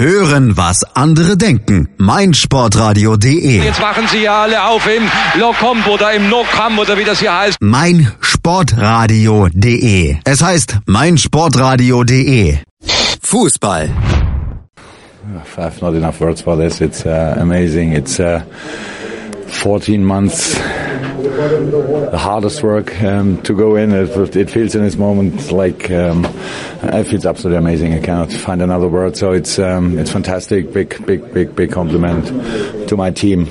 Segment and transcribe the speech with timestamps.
[0.00, 1.88] Hören, was andere denken.
[1.96, 5.02] meinsportradio.de Jetzt wachen sie ja alle auf im
[5.40, 7.56] Locomb oder im Nocam oder wie das hier heißt.
[7.60, 12.58] meinsportradio.de Es heißt meinsportradio.de
[13.22, 13.90] Fußball.
[13.90, 13.92] I
[15.60, 16.80] have not enough words for this.
[16.80, 17.92] It's uh, amazing.
[17.92, 18.38] It's uh,
[19.48, 20.54] 14 months
[21.22, 23.92] the hardest work um, to go in.
[23.92, 26.24] It, it, feels in this moment like um,
[26.82, 27.94] it feels absolutely amazing.
[27.94, 29.16] I cannot find another word.
[29.16, 30.72] So it's um, it's fantastic.
[30.72, 33.46] Big big big big compliment to my team.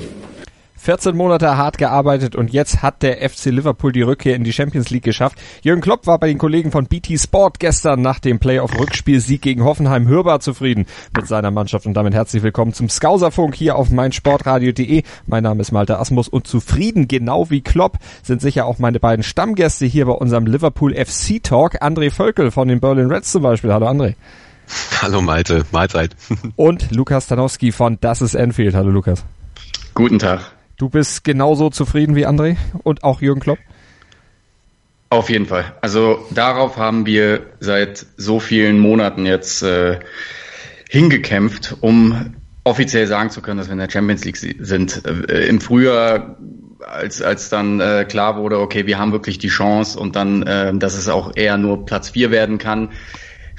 [0.88, 4.88] 14 Monate hart gearbeitet und jetzt hat der FC Liverpool die Rückkehr in die Champions
[4.88, 5.38] League geschafft.
[5.60, 10.08] Jürgen Klopp war bei den Kollegen von BT Sport gestern nach dem Playoff-Rückspiel-Sieg gegen Hoffenheim
[10.08, 15.02] hörbar zufrieden mit seiner Mannschaft und damit herzlich willkommen zum Skauserfunk hier auf meinsportradio.de.
[15.26, 19.22] Mein Name ist Malte Asmus und zufrieden, genau wie Klopp, sind sicher auch meine beiden
[19.22, 21.82] Stammgäste hier bei unserem Liverpool FC Talk.
[21.82, 23.74] André Völkel von den Berlin Reds zum Beispiel.
[23.74, 24.14] Hallo André.
[25.02, 26.16] Hallo Malte, Mahlzeit.
[26.56, 28.74] Und Lukas Tanowski von Das ist Enfield.
[28.74, 29.26] Hallo Lukas.
[29.92, 30.57] Guten Tag.
[30.78, 33.58] Du bist genauso zufrieden wie André und auch Jürgen Klopp?
[35.10, 35.74] Auf jeden Fall.
[35.80, 39.98] Also darauf haben wir seit so vielen Monaten jetzt äh,
[40.88, 45.04] hingekämpft, um offiziell sagen zu können, dass wir in der Champions League sind.
[45.04, 46.36] Äh, Im Frühjahr,
[46.86, 50.72] als, als dann äh, klar wurde, okay, wir haben wirklich die Chance und dann, äh,
[50.74, 52.90] dass es auch eher nur Platz vier werden kann,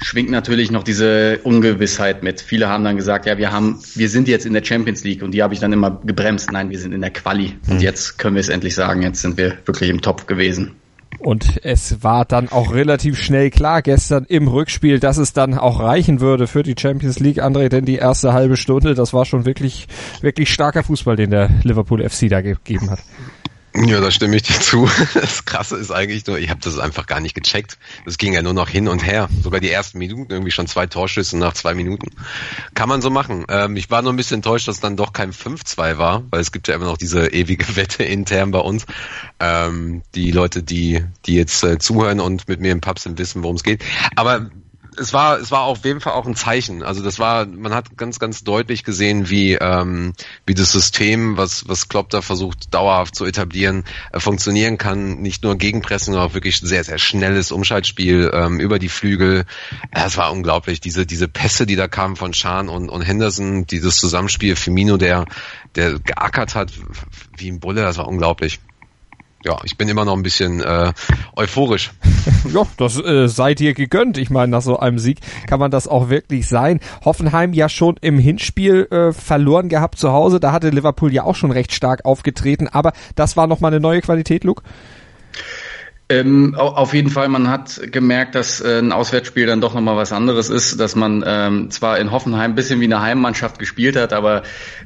[0.02, 2.40] schwingt natürlich noch diese Ungewissheit mit.
[2.40, 5.32] Viele haben dann gesagt, ja, wir haben, wir sind jetzt in der Champions League und
[5.32, 6.50] die habe ich dann immer gebremst.
[6.52, 7.72] Nein, wir sind in der Quali mhm.
[7.72, 9.02] und jetzt können wir es endlich sagen.
[9.02, 10.72] Jetzt sind wir wirklich im Topf gewesen.
[11.18, 15.80] Und es war dann auch relativ schnell klar gestern im Rückspiel, dass es dann auch
[15.80, 19.44] reichen würde für die Champions League, André, denn die erste halbe Stunde, das war schon
[19.44, 19.86] wirklich,
[20.22, 23.00] wirklich starker Fußball, den der Liverpool FC da gegeben hat.
[23.72, 24.88] Ja, da stimme ich dir zu.
[25.14, 27.78] Das Krasse ist eigentlich nur, ich habe das einfach gar nicht gecheckt.
[28.04, 29.28] Das ging ja nur noch hin und her.
[29.42, 32.08] Sogar die ersten Minuten, irgendwie schon zwei Torschüsse nach zwei Minuten.
[32.74, 33.44] Kann man so machen.
[33.48, 36.50] Ähm, ich war nur ein bisschen enttäuscht, dass dann doch kein 5-2 war, weil es
[36.50, 38.86] gibt ja immer noch diese ewige Wette intern bei uns.
[39.38, 43.42] Ähm, die Leute, die, die jetzt äh, zuhören und mit mir im Pub sind, wissen,
[43.42, 43.84] worum es geht.
[44.16, 44.50] Aber
[45.00, 46.82] es war, es war auf jeden Fall auch ein Zeichen.
[46.82, 50.12] Also das war, man hat ganz, ganz deutlich gesehen, wie, ähm,
[50.44, 55.22] wie das System, was, was Klopp da versucht, dauerhaft zu etablieren, äh, funktionieren kann.
[55.22, 59.46] Nicht nur Gegenpressen, sondern auch wirklich sehr, sehr schnelles Umschaltspiel ähm, über die Flügel.
[59.90, 60.80] Es war unglaublich.
[60.80, 65.24] Diese, diese Pässe, die da kamen von Schahn und, und Henderson, dieses Zusammenspiel, Firmino, der,
[65.76, 66.72] der geackert hat
[67.38, 68.60] wie ein Bulle, das war unglaublich
[69.44, 70.92] ja, ich bin immer noch ein bisschen äh,
[71.34, 71.92] euphorisch.
[72.52, 74.18] ja, das äh, sei dir gegönnt.
[74.18, 76.80] Ich meine, nach so einem Sieg kann man das auch wirklich sein.
[77.04, 80.40] Hoffenheim ja schon im Hinspiel äh, verloren gehabt zu Hause.
[80.40, 82.68] Da hatte Liverpool ja auch schon recht stark aufgetreten.
[82.68, 84.62] Aber das war nochmal eine neue Qualität, Luke?
[86.10, 90.12] Ähm, auf jeden Fall, man hat gemerkt, dass äh, ein Auswärtsspiel dann doch nochmal was
[90.12, 94.12] anderes ist, dass man ähm, zwar in Hoffenheim ein bisschen wie eine Heimmannschaft gespielt hat,
[94.12, 94.42] aber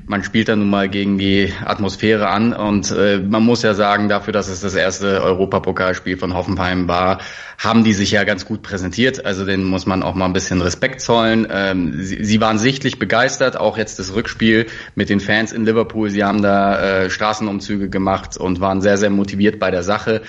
[0.07, 4.11] man spielt dann nun mal gegen die Atmosphäre an und äh, man muss ja sagen,
[4.11, 7.21] dafür, dass es das erste Europapokalspiel von Hoffenheim war,
[7.56, 9.25] haben die sich ja ganz gut präsentiert.
[9.25, 11.47] Also den muss man auch mal ein bisschen Respekt zollen.
[11.51, 16.11] Ähm, sie, sie, waren sichtlich begeistert, auch jetzt das Rückspiel mit den Fans in Liverpool.
[16.11, 20.21] Sie haben da äh, Straßenumzüge gemacht und waren sehr, sehr motiviert bei der Sache.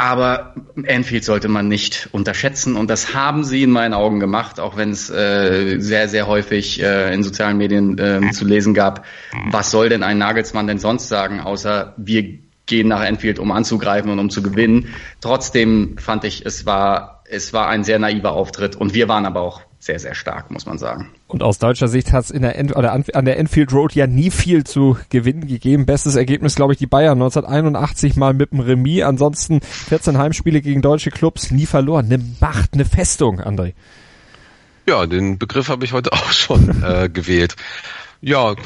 [0.00, 0.54] Aber
[0.86, 4.90] Anfield sollte man nicht unterschätzen und das haben sie in meinen Augen gemacht, auch wenn
[4.90, 9.04] es äh, sehr, sehr häufig äh, in sozialen Medien äh, zu lesen gab.
[9.50, 14.10] Was soll denn ein Nagelsmann denn sonst sagen, außer wir gehen nach Anfield, um anzugreifen
[14.10, 14.94] und um zu gewinnen.
[15.20, 19.40] Trotzdem fand ich, es war, es war ein sehr naiver Auftritt und wir waren aber
[19.40, 21.10] auch sehr, sehr stark, muss man sagen.
[21.28, 23.94] Und aus deutscher Sicht hat es in der End oder an, an, der Enfield Road
[23.94, 25.86] ja nie viel zu gewinnen gegeben.
[25.86, 29.04] Bestes Ergebnis, glaube ich, die Bayern 1981 mal mit dem Remis.
[29.04, 32.06] Ansonsten 14 Heimspiele gegen deutsche Clubs nie verloren.
[32.06, 33.74] Eine Macht, eine Festung, André.
[34.86, 37.54] Ja, den Begriff habe ich heute auch schon äh, gewählt.
[38.20, 38.56] Ja,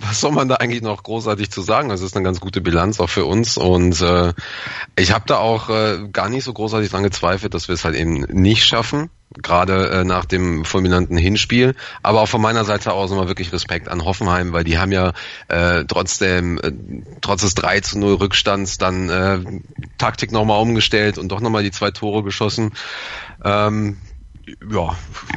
[0.00, 1.88] was soll man da eigentlich noch großartig zu sagen?
[1.88, 4.34] Das ist eine ganz gute Bilanz auch für uns und äh,
[4.96, 7.94] ich habe da auch äh, gar nicht so großartig dran gezweifelt, dass wir es halt
[7.94, 9.08] eben nicht schaffen
[9.40, 11.74] gerade äh, nach dem fulminanten Hinspiel.
[12.02, 15.12] Aber auch von meiner Seite aus nochmal wirklich Respekt an Hoffenheim, weil die haben ja
[15.48, 16.72] äh, trotzdem, äh,
[17.20, 19.40] trotz des 3 zu 0 Rückstands dann äh,
[19.98, 22.72] Taktik nochmal umgestellt und doch nochmal die zwei Tore geschossen.
[23.44, 23.98] Ähm,
[24.70, 24.96] ja,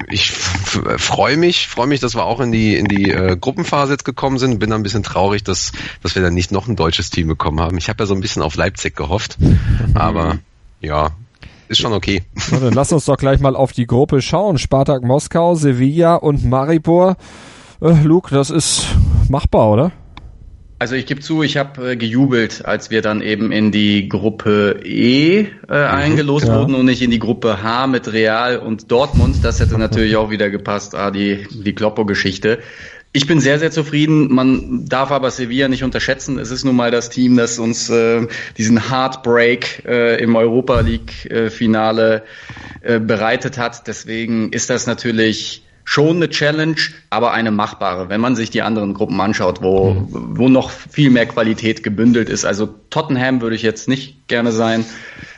[0.09, 4.05] ich freue mich, freue mich, dass wir auch in die in die äh, Gruppenphase jetzt
[4.05, 4.57] gekommen sind.
[4.57, 7.77] Bin ein bisschen traurig, dass dass wir dann nicht noch ein deutsches Team bekommen haben.
[7.77, 9.37] Ich habe ja so ein bisschen auf Leipzig gehofft,
[9.93, 10.39] aber
[10.81, 11.11] ja,
[11.67, 12.23] ist schon okay.
[12.51, 14.57] Na, dann lass uns doch gleich mal auf die Gruppe schauen.
[14.57, 17.17] Spartak Moskau, Sevilla und Maribor.
[17.81, 18.85] Äh, Luke, das ist
[19.29, 19.91] machbar, oder?
[20.77, 24.81] Also ich gebe zu, ich habe äh, gejubelt, als wir dann eben in die Gruppe
[24.83, 26.59] E äh, mhm, eingelost ja.
[26.59, 29.37] wurden und nicht in die Gruppe H mit Real und Dortmund.
[29.41, 32.59] Das hätte natürlich auch wieder gepasst, ah, die, die Kloppo-Geschichte.
[33.15, 34.27] Ich bin sehr, sehr zufrieden.
[34.35, 36.37] Man darf aber Sevilla nicht unterschätzen.
[36.37, 38.27] Es ist nun mal das Team, das uns äh,
[38.57, 42.23] diesen Heartbreak äh, im Europa League-Finale
[42.81, 43.87] äh, bereitet hat.
[43.87, 46.75] Deswegen ist das natürlich schon eine Challenge,
[47.09, 50.37] aber eine machbare, wenn man sich die anderen Gruppen anschaut, wo, mhm.
[50.37, 52.43] wo noch viel mehr Qualität gebündelt ist.
[52.43, 54.83] Also Tottenham würde ich jetzt nicht gerne sein.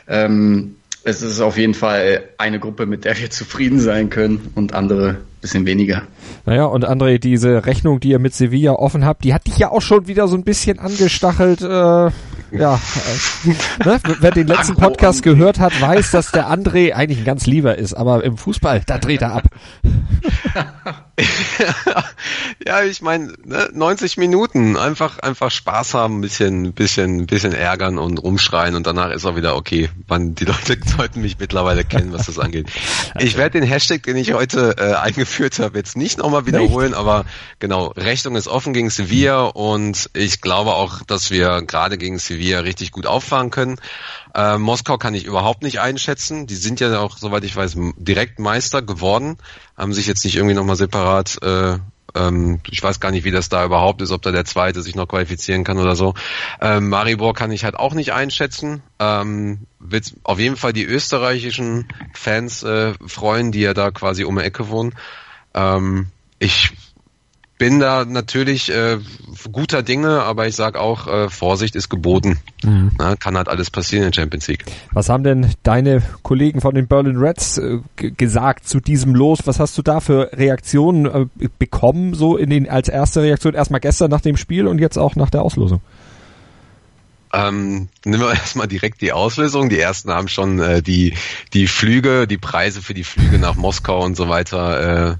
[0.08, 4.74] Ähm, es ist auf jeden Fall eine Gruppe, mit der wir zufrieden sein können und
[4.74, 6.02] andere bisschen weniger.
[6.46, 9.70] Naja, und André, diese Rechnung, die ihr mit Sevilla offen habt, die hat dich ja
[9.70, 11.62] auch schon wieder so ein bisschen angestachelt.
[11.62, 12.10] Äh,
[12.50, 13.48] ja, äh,
[13.84, 14.00] ne?
[14.20, 17.94] wer den letzten Podcast gehört hat, weiß, dass der André eigentlich ein ganz lieber ist,
[17.94, 19.44] aber im Fußball, da dreht er ab.
[22.66, 27.98] ja, ich meine, ne, 90 Minuten, einfach, einfach Spaß haben, ein bisschen, bisschen, bisschen ärgern
[27.98, 29.90] und rumschreien und danach ist auch wieder okay.
[30.06, 32.68] Man, die Leute sollten mich mittlerweile kennen, was das angeht.
[33.20, 37.00] Ich werde den Hashtag, den ich heute äh, eingeführt habe, jetzt nicht nochmal wiederholen, Echt?
[37.00, 37.24] aber
[37.58, 42.60] genau, Rechnung ist offen gegen Sevilla und ich glaube auch, dass wir gerade gegen Sevilla
[42.60, 43.80] richtig gut auffahren können.
[44.38, 46.46] Äh, Moskau kann ich überhaupt nicht einschätzen.
[46.46, 49.36] Die sind ja auch, soweit ich weiß, direkt Meister geworden,
[49.76, 51.78] haben sich jetzt nicht irgendwie nochmal separat äh,
[52.14, 54.94] ähm, ich weiß gar nicht, wie das da überhaupt ist, ob da der Zweite sich
[54.94, 56.14] noch qualifizieren kann oder so.
[56.60, 58.82] Ähm, Maribor kann ich halt auch nicht einschätzen.
[58.98, 64.36] Ähm, wird auf jeden Fall die österreichischen Fans äh, freuen, die ja da quasi um
[64.36, 64.94] die Ecke wohnen.
[65.54, 66.06] Ähm,
[66.38, 66.72] ich
[67.58, 68.98] bin da natürlich äh,
[69.50, 72.38] guter Dinge, aber ich sag auch, äh, Vorsicht ist geboten.
[72.62, 72.92] Mhm.
[72.98, 74.64] Na, kann halt alles passieren in der Champions League.
[74.92, 79.40] Was haben denn deine Kollegen von den Berlin Reds äh, gesagt zu diesem Los?
[79.44, 83.80] Was hast du da für Reaktionen äh, bekommen, so in den als erste Reaktion erstmal
[83.80, 85.80] gestern nach dem Spiel und jetzt auch nach der Auslosung?
[87.32, 89.68] Ähm, nehmen wir erstmal direkt die Auslösung.
[89.68, 91.14] Die ersten haben schon äh, die,
[91.52, 95.18] die Flüge, die Preise für die Flüge nach Moskau und so weiter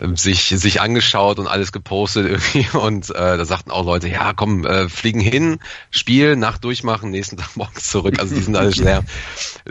[0.00, 2.66] äh, sich, sich angeschaut und alles gepostet irgendwie.
[2.76, 5.58] Und äh, da sagten auch Leute, ja komm, äh, fliegen hin,
[5.90, 8.18] Spiel, Nacht durchmachen, nächsten Tag morgens zurück.
[8.18, 9.04] Also die sind alle sehr,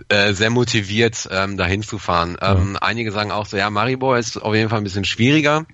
[0.09, 2.37] äh, sehr motiviert, ähm, dahin zu fahren.
[2.41, 2.81] Ähm, ja.
[2.81, 5.65] Einige sagen auch so, ja, Maribor ist auf jeden Fall ein bisschen schwieriger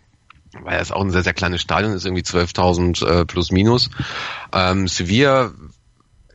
[0.60, 3.90] weil es auch ein sehr, sehr kleines Stadion ist, irgendwie 12.000 äh, plus minus.
[4.54, 5.52] Ähm, Sevilla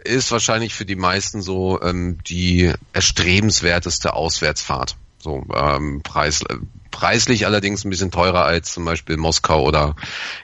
[0.07, 4.97] ist wahrscheinlich für die meisten so ähm, die erstrebenswerteste Auswärtsfahrt.
[5.19, 6.57] So ähm, Preis, äh,
[6.91, 9.97] preislich allerdings ein bisschen teurer als zum Beispiel Moskau oder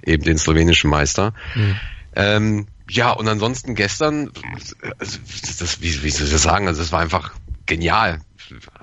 [0.05, 1.35] eben den slowenischen Meister.
[1.55, 1.81] Mhm.
[2.15, 4.31] Ähm, ja, und ansonsten gestern,
[4.99, 5.19] also,
[5.59, 7.33] das, wie, wie soll ich das sagen, also das war einfach
[7.65, 8.21] genial.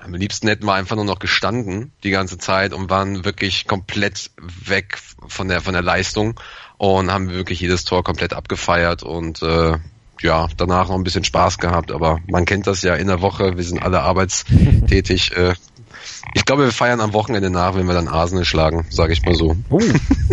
[0.01, 4.31] Am liebsten hätten wir einfach nur noch gestanden die ganze Zeit und waren wirklich komplett
[4.65, 4.97] weg
[5.27, 6.39] von der von der Leistung
[6.77, 9.77] und haben wirklich jedes Tor komplett abgefeiert und äh,
[10.21, 13.57] ja, danach noch ein bisschen Spaß gehabt, aber man kennt das ja in der Woche,
[13.57, 15.31] wir sind alle arbeitstätig.
[15.39, 15.53] Äh,
[16.33, 19.35] ich glaube, wir feiern am Wochenende nach, wenn wir dann Arsenal schlagen, sage ich mal
[19.35, 19.55] so.
[19.69, 19.79] Oh.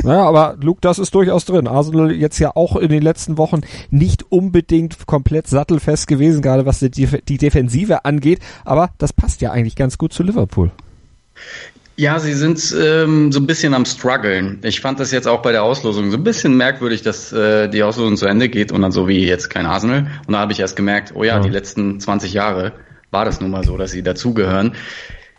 [0.04, 1.66] Ja, aber Luke, das ist durchaus drin.
[1.66, 3.60] Arsenal jetzt ja auch in den letzten Wochen
[3.90, 9.52] nicht unbedingt komplett sattelfest gewesen, gerade was die, die Defensive angeht, aber das passt ja
[9.52, 10.70] eigentlich ganz gut zu Liverpool.
[11.98, 14.58] Ja, sie sind ähm, so ein bisschen am struggeln.
[14.62, 17.82] Ich fand das jetzt auch bei der Auslosung so ein bisschen merkwürdig, dass äh, die
[17.82, 20.06] Auslosung zu Ende geht und dann so wie jetzt kein Arsenal.
[20.26, 22.72] Und da habe ich erst gemerkt, oh ja, ja, die letzten 20 Jahre
[23.10, 24.74] war das nun mal so, dass sie dazugehören.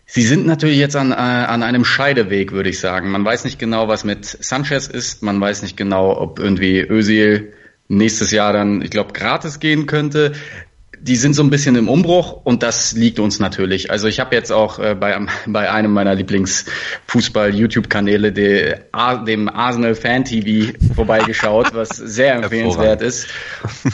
[0.04, 3.10] Sie sind natürlich jetzt an, äh, an einem Scheideweg, würde ich sagen.
[3.12, 5.22] Man weiß nicht genau, was mit Sanchez ist.
[5.22, 7.52] Man weiß nicht genau, ob irgendwie Özil
[7.86, 10.32] nächstes Jahr dann, ich glaube, gratis gehen könnte
[11.00, 13.90] die sind so ein bisschen im Umbruch und das liegt uns natürlich.
[13.90, 20.72] Also ich habe jetzt auch äh, bei, bei einem meiner Lieblingsfußball-YouTube-Kanäle, dem Arsenal Fan TV,
[20.94, 23.28] vorbeigeschaut, was sehr empfehlenswert ist.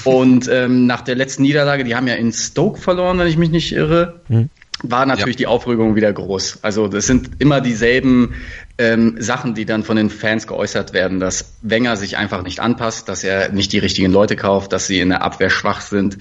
[0.04, 3.50] Und ähm, nach der letzten Niederlage, die haben ja in Stoke verloren, wenn ich mich
[3.50, 4.23] nicht irre.
[4.28, 4.49] Mhm
[4.82, 5.38] war natürlich ja.
[5.38, 6.58] die Aufregung wieder groß.
[6.62, 8.34] Also das sind immer dieselben
[8.76, 13.08] ähm, Sachen, die dann von den Fans geäußert werden, dass Wenger sich einfach nicht anpasst,
[13.08, 16.18] dass er nicht die richtigen Leute kauft, dass sie in der Abwehr schwach sind.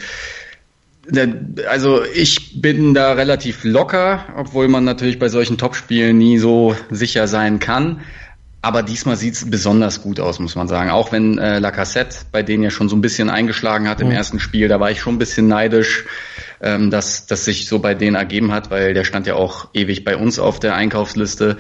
[1.68, 7.28] Also ich bin da relativ locker, obwohl man natürlich bei solchen Topspielen nie so sicher
[7.28, 8.02] sein kann.
[8.62, 10.90] Aber diesmal sieht es besonders gut aus, muss man sagen.
[10.90, 14.14] Auch wenn äh, Lacassette bei denen ja schon so ein bisschen eingeschlagen hat im mhm.
[14.14, 16.06] ersten Spiel, da war ich schon ein bisschen neidisch,
[16.62, 20.06] ähm, dass das sich so bei denen ergeben hat, weil der stand ja auch ewig
[20.06, 21.58] bei uns auf der Einkaufsliste.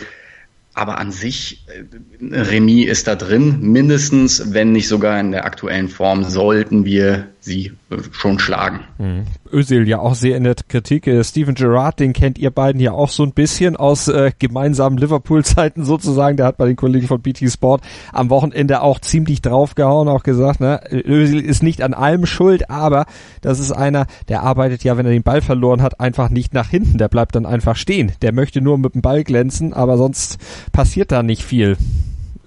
[0.73, 5.89] Aber an sich, äh, Remis ist da drin, mindestens, wenn nicht sogar in der aktuellen
[5.89, 8.81] Form, sollten wir sie äh, schon schlagen.
[8.97, 9.25] Mhm.
[9.51, 11.07] Özil ja auch sehr in der Kritik.
[11.07, 14.97] Äh, Steven Gerrard, den kennt ihr beiden ja auch so ein bisschen aus äh, gemeinsamen
[14.97, 16.37] Liverpool-Zeiten sozusagen.
[16.37, 17.81] Der hat bei den Kollegen von BT Sport
[18.11, 23.05] am Wochenende auch ziemlich draufgehauen, auch gesagt, ne, Özil ist nicht an allem schuld, aber
[23.41, 26.69] das ist einer, der arbeitet ja, wenn er den Ball verloren hat, einfach nicht nach
[26.69, 26.97] hinten.
[26.97, 28.13] Der bleibt dann einfach stehen.
[28.21, 30.37] Der möchte nur mit dem Ball glänzen, aber sonst
[30.71, 31.77] passiert da nicht viel.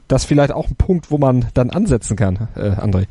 [0.08, 3.06] Das vielleicht auch ein Punkt, wo man dann ansetzen kann, äh, André.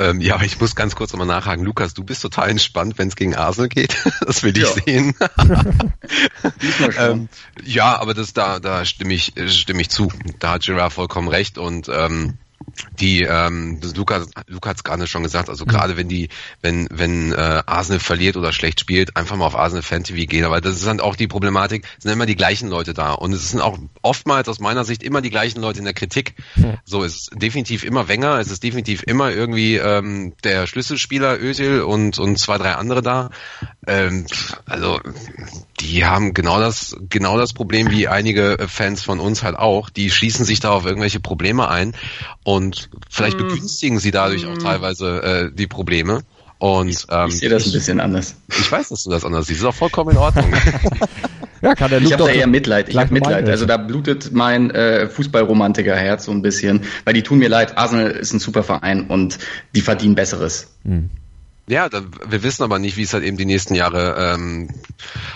[0.00, 1.62] Ähm, ja, aber ich muss ganz kurz nochmal nachhaken.
[1.62, 4.02] Lukas, du bist total entspannt, wenn es gegen Arsenal geht.
[4.26, 4.72] das will ich ja.
[4.72, 5.14] sehen.
[6.98, 7.28] ähm,
[7.62, 10.10] ja, aber das da, da stimme ich, stimme ich zu.
[10.38, 12.38] Da hat Gerard vollkommen recht und ähm,
[12.98, 15.70] die ähm, Luca, Luca hat es gerade schon gesagt, also mhm.
[15.70, 16.28] gerade wenn die,
[16.60, 20.44] wenn, wenn äh, Arsenal verliert oder schlecht spielt, einfach mal auf Arsenal Fan TV gehen.
[20.44, 23.12] Aber das ist dann auch die Problematik, es sind immer die gleichen Leute da.
[23.12, 26.34] Und es sind auch oftmals aus meiner Sicht immer die gleichen Leute in der Kritik.
[26.56, 26.78] Mhm.
[26.84, 31.82] So, es ist definitiv immer Wenger, es ist definitiv immer irgendwie ähm, der Schlüsselspieler Özil
[31.82, 33.30] und, und zwei, drei andere da.
[33.86, 34.26] Ähm,
[34.66, 35.00] also
[35.80, 39.88] die haben genau das, genau das Problem wie einige Fans von uns halt auch.
[39.88, 41.94] Die schließen sich da auf irgendwelche Probleme ein
[42.50, 43.48] und vielleicht mm.
[43.48, 44.58] begünstigen sie dadurch auch hm.
[44.58, 46.22] teilweise äh, die Probleme.
[46.58, 48.34] Und, ich, ähm, ich sehe das ein bisschen anders.
[48.48, 49.60] Ich weiß, dass du das anders siehst.
[49.60, 50.52] Das ist auch vollkommen in Ordnung.
[51.62, 52.88] ja, kann der Luke Ich habe da eher Mitleid.
[52.88, 53.48] Ich habe Mitleid.
[53.48, 57.78] Also da blutet mein äh, Fußballromantiker-Herz so ein bisschen, weil die tun mir leid.
[57.78, 59.38] Arsenal ist ein super Verein und
[59.74, 60.74] die verdienen Besseres.
[60.82, 61.08] Mhm.
[61.68, 64.68] Ja, da, wir wissen aber nicht, wie es halt eben die nächsten Jahre ähm,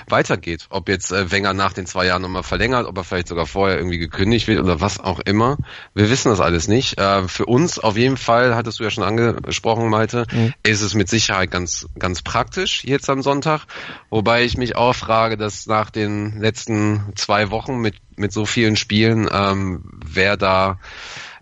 [0.08, 0.66] weitergeht.
[0.68, 3.76] Ob jetzt äh, Wenger nach den zwei Jahren nochmal verlängert, ob er vielleicht sogar vorher
[3.76, 5.58] irgendwie gekündigt wird oder was auch immer.
[5.94, 6.98] Wir wissen das alles nicht.
[6.98, 10.54] Äh, für uns auf jeden Fall, hattest du ja schon angesprochen, Malte, mhm.
[10.64, 13.66] ist es mit Sicherheit ganz, ganz praktisch jetzt am Sonntag.
[14.10, 18.76] Wobei ich mich auch frage, dass nach den letzten zwei Wochen mit, mit so vielen
[18.76, 20.78] Spielen, ähm, wer da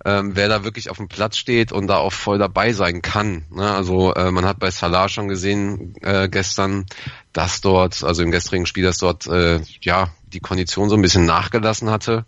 [0.05, 3.45] ähm, wer da wirklich auf dem Platz steht und da auch voll dabei sein kann.
[3.51, 3.71] Ne?
[3.71, 6.87] Also äh, man hat bei Salah schon gesehen äh, gestern,
[7.33, 11.25] dass dort, also im gestrigen Spiel, dass dort äh, ja die Kondition so ein bisschen
[11.25, 12.25] nachgelassen hatte.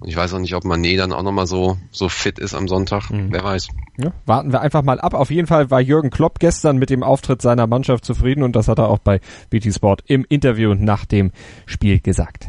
[0.00, 2.66] Und ich weiß auch nicht, ob Mané dann auch nochmal so, so fit ist am
[2.66, 3.10] Sonntag.
[3.10, 3.28] Mhm.
[3.30, 3.68] Wer weiß.
[3.98, 5.14] Ja, warten wir einfach mal ab.
[5.14, 8.66] Auf jeden Fall war Jürgen Klopp gestern mit dem Auftritt seiner Mannschaft zufrieden und das
[8.66, 11.30] hat er auch bei BT Sport im Interview nach dem
[11.66, 12.48] Spiel gesagt.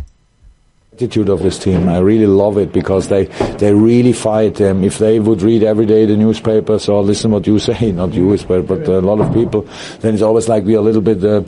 [0.94, 1.90] Attitude of this team.
[1.90, 3.26] I really love it because they
[3.58, 4.62] they really fight.
[4.62, 8.14] Um, if they would read every day the newspapers or listen what you say, not
[8.14, 9.68] you, but but a lot of people,
[10.00, 11.24] then it's always like we are a little bit.
[11.24, 11.44] Uh,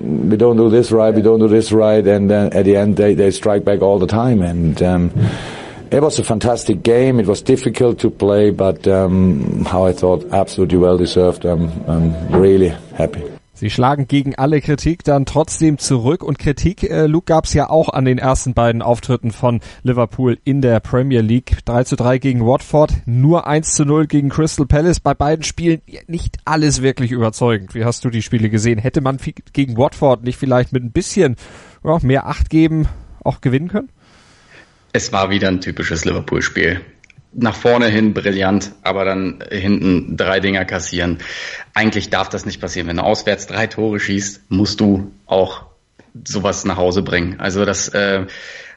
[0.00, 1.14] we don't do this right.
[1.14, 3.98] We don't do this right, and then at the end they they strike back all
[3.98, 4.42] the time.
[4.42, 5.10] And um,
[5.90, 7.20] it was a fantastic game.
[7.20, 11.44] It was difficult to play, but um, how I thought absolutely well deserved.
[11.44, 13.39] I'm, I'm really happy.
[13.60, 17.68] Sie schlagen gegen alle Kritik dann trotzdem zurück und Kritik, äh, Luke, gab es ja
[17.68, 21.58] auch an den ersten beiden Auftritten von Liverpool in der Premier League.
[21.66, 25.00] 3 zu 3 gegen Watford, nur 1 zu 0 gegen Crystal Palace.
[25.00, 27.74] Bei beiden Spielen nicht alles wirklich überzeugend.
[27.74, 28.78] Wie hast du die Spiele gesehen?
[28.78, 29.18] Hätte man
[29.52, 31.36] gegen Watford nicht vielleicht mit ein bisschen
[31.84, 32.88] ja, mehr Acht geben
[33.22, 33.90] auch gewinnen können?
[34.94, 36.80] Es war wieder ein typisches Liverpool-Spiel
[37.32, 41.18] nach vorne hin brillant, aber dann hinten drei Dinger kassieren.
[41.74, 42.88] Eigentlich darf das nicht passieren.
[42.88, 45.66] Wenn du auswärts drei Tore schießt, musst du auch
[46.24, 47.38] sowas nach Hause bringen.
[47.38, 48.26] Also das äh,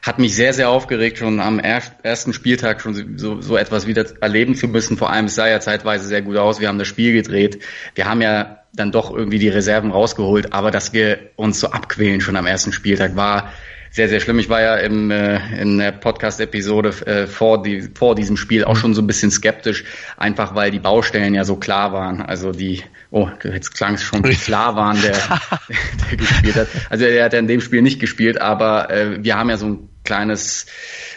[0.02, 4.04] hat mich sehr, sehr aufgeregt, schon am er ersten Spieltag schon so, so etwas wieder
[4.20, 4.96] erleben zu müssen.
[4.96, 6.60] Vor allem, es sah ja zeitweise sehr gut aus.
[6.60, 7.60] Wir haben das Spiel gedreht.
[7.94, 12.20] Wir haben ja dann doch irgendwie die Reserven rausgeholt, aber dass wir uns so abquälen
[12.20, 13.52] schon am ersten Spieltag war
[13.94, 14.40] sehr, sehr schlimm.
[14.40, 18.74] Ich war ja im, äh, in der Podcast-Episode äh, vor, die, vor diesem Spiel auch
[18.74, 19.84] schon so ein bisschen skeptisch,
[20.16, 22.20] einfach weil die Baustellen ja so klar waren.
[22.20, 22.82] Also die,
[23.12, 25.12] oh, jetzt klang es schon klar waren, der,
[26.10, 26.66] der gespielt hat.
[26.90, 29.66] Also er hat ja in dem Spiel nicht gespielt, aber äh, wir haben ja so
[29.66, 30.66] ein kleines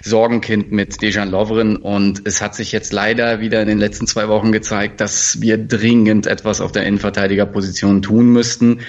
[0.03, 4.27] Sorgenkind mit Dejan Lovren und es hat sich jetzt leider wieder in den letzten zwei
[4.27, 8.81] Wochen gezeigt, dass wir dringend etwas auf der Innenverteidigerposition tun müssten.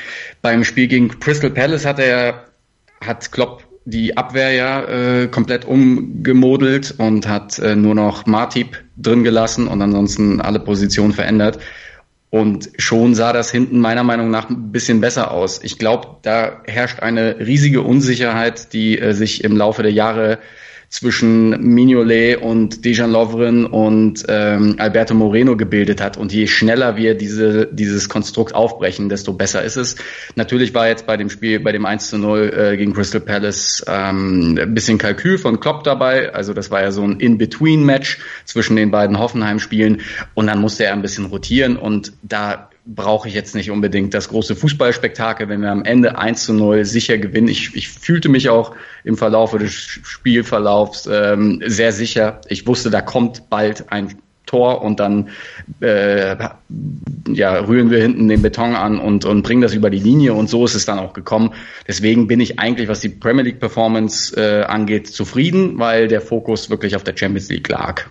[0.42, 2.45] Beim Spiel gegen Crystal Palace hat er
[3.00, 9.25] hat Klopp die Abwehr ja äh, komplett umgemodelt und hat äh, nur noch Martip drin
[9.25, 11.59] gelassen und ansonsten alle Positionen verändert.
[12.28, 15.61] Und schon sah das hinten meiner Meinung nach ein bisschen besser aus.
[15.62, 20.38] Ich glaube, da herrscht eine riesige Unsicherheit, die äh, sich im Laufe der Jahre
[20.88, 26.16] zwischen Mignolet und Dejan Lovren und ähm, Alberto Moreno gebildet hat.
[26.16, 29.97] Und je schneller wir diese, dieses Konstrukt aufbrechen, desto besser ist es.
[30.35, 33.85] Natürlich war jetzt bei dem Spiel, bei dem 1 zu 0 äh, gegen Crystal Palace
[33.87, 36.33] ähm, ein bisschen Kalkül von Klopp dabei.
[36.33, 40.00] Also das war ja so ein In-Between-Match zwischen den beiden Hoffenheim-Spielen.
[40.33, 44.28] Und dann musste er ein bisschen rotieren und da brauche ich jetzt nicht unbedingt das
[44.28, 47.49] große Fußballspektakel, wenn wir am Ende 1 zu 0 sicher gewinnen.
[47.49, 52.40] Ich, ich fühlte mich auch im Verlauf des Spielverlaufs ähm, sehr sicher.
[52.49, 55.28] Ich wusste, da kommt bald ein Tor und dann
[55.80, 56.35] äh,
[57.28, 60.49] ja, rühren wir hinten den Beton an und, und bringen das über die Linie und
[60.49, 61.52] so ist es dann auch gekommen.
[61.87, 66.71] Deswegen bin ich eigentlich, was die Premier League Performance äh, angeht, zufrieden, weil der Fokus
[66.71, 68.07] wirklich auf der Champions League lag.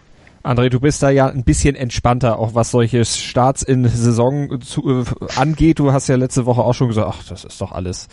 [0.48, 5.01] André, du bist da ja ein bisschen entspannter, auch was solche Starts in Saison zu,
[5.01, 5.04] äh,
[5.36, 5.80] angeht.
[5.80, 8.08] Du hast ja letzte Woche auch schon gesagt, ach, das ist doch alles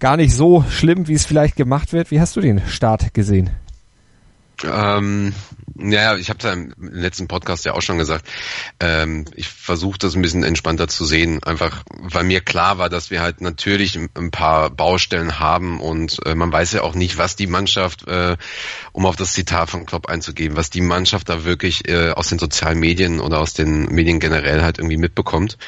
[0.00, 2.10] gar nicht so schlimm, wie es vielleicht gemacht wird.
[2.10, 3.50] Wie hast du den Start gesehen?
[4.62, 5.34] Ähm,
[5.76, 8.28] ja, ich habe es ja im letzten Podcast ja auch schon gesagt.
[8.78, 13.10] Ähm, ich versuche das ein bisschen entspannter zu sehen, einfach weil mir klar war, dass
[13.10, 17.34] wir halt natürlich ein paar Baustellen haben und äh, man weiß ja auch nicht, was
[17.34, 18.36] die Mannschaft, äh,
[18.92, 22.38] um auf das Zitat von Klopp einzugeben, was die Mannschaft da wirklich äh, aus den
[22.38, 25.58] sozialen Medien oder aus den Medien generell halt irgendwie mitbekommt.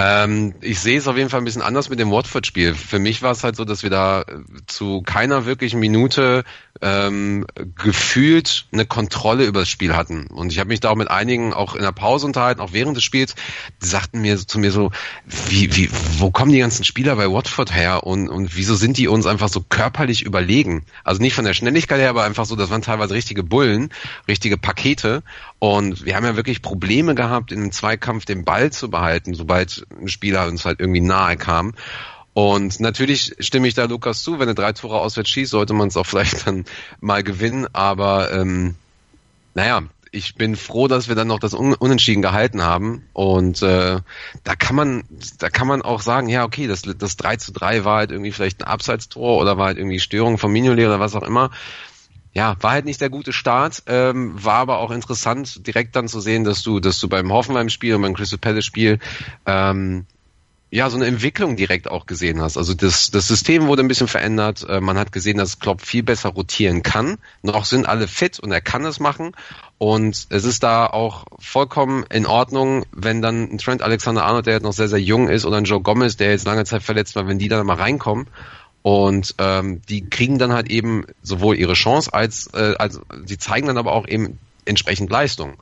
[0.00, 2.76] Ähm, ich sehe es auf jeden Fall ein bisschen anders mit dem Watford-Spiel.
[2.76, 4.24] Für mich war es halt so, dass wir da
[4.66, 6.44] zu keiner wirklichen Minute
[6.80, 10.28] ähm, gefühlt eine Kontrolle über das Spiel hatten.
[10.28, 12.96] Und ich habe mich da auch mit einigen auch in der Pause unterhalten, auch während
[12.96, 13.34] des Spiels,
[13.82, 14.92] die sagten mir zu mir so,
[15.48, 19.08] wie, wie, wo kommen die ganzen Spieler bei Watford her und, und wieso sind die
[19.08, 20.84] uns einfach so körperlich überlegen?
[21.02, 23.90] Also nicht von der Schnelligkeit her, aber einfach so, das waren teilweise richtige Bullen,
[24.28, 25.24] richtige Pakete.
[25.58, 29.86] Und wir haben ja wirklich Probleme gehabt, in einem Zweikampf den Ball zu behalten, sobald
[30.00, 31.74] ein Spieler uns halt irgendwie nahe kam.
[32.32, 35.88] Und natürlich stimme ich da Lukas zu, wenn er drei Tore auswärts schießt, sollte man
[35.88, 36.64] es auch vielleicht dann
[37.00, 37.66] mal gewinnen.
[37.72, 38.76] Aber ähm,
[39.54, 43.04] naja, ich bin froh, dass wir dann noch das Un Unentschieden gehalten haben.
[43.12, 44.00] Und äh,
[44.44, 45.02] da kann man,
[45.38, 48.32] da kann man auch sagen, ja, okay, das, das 3 zu 3 war halt irgendwie
[48.32, 51.50] vielleicht ein Abseitstor oder war halt irgendwie Störung von Mignolet oder was auch immer.
[52.38, 56.20] Ja, war halt nicht der gute Start, ähm, war aber auch interessant, direkt dann zu
[56.20, 59.00] sehen, dass du, dass du beim Hoffenheim-Spiel und beim Crystal Palace-Spiel
[59.44, 60.06] ähm,
[60.70, 62.56] ja, so eine Entwicklung direkt auch gesehen hast.
[62.56, 64.64] Also das, das System wurde ein bisschen verändert.
[64.68, 67.16] Äh, man hat gesehen, dass Klopp viel besser rotieren kann.
[67.42, 69.32] Noch sind alle fit und er kann es machen.
[69.78, 74.62] Und es ist da auch vollkommen in Ordnung, wenn dann ein Trent Alexander-Arnold, der jetzt
[74.62, 77.26] noch sehr, sehr jung ist, oder ein Joe Gomez, der jetzt lange Zeit verletzt war,
[77.26, 78.28] wenn die dann mal reinkommen.
[78.82, 83.66] Und ähm, die kriegen dann halt eben sowohl ihre Chance als, äh, als sie zeigen
[83.66, 85.54] dann aber auch eben entsprechend Leistung.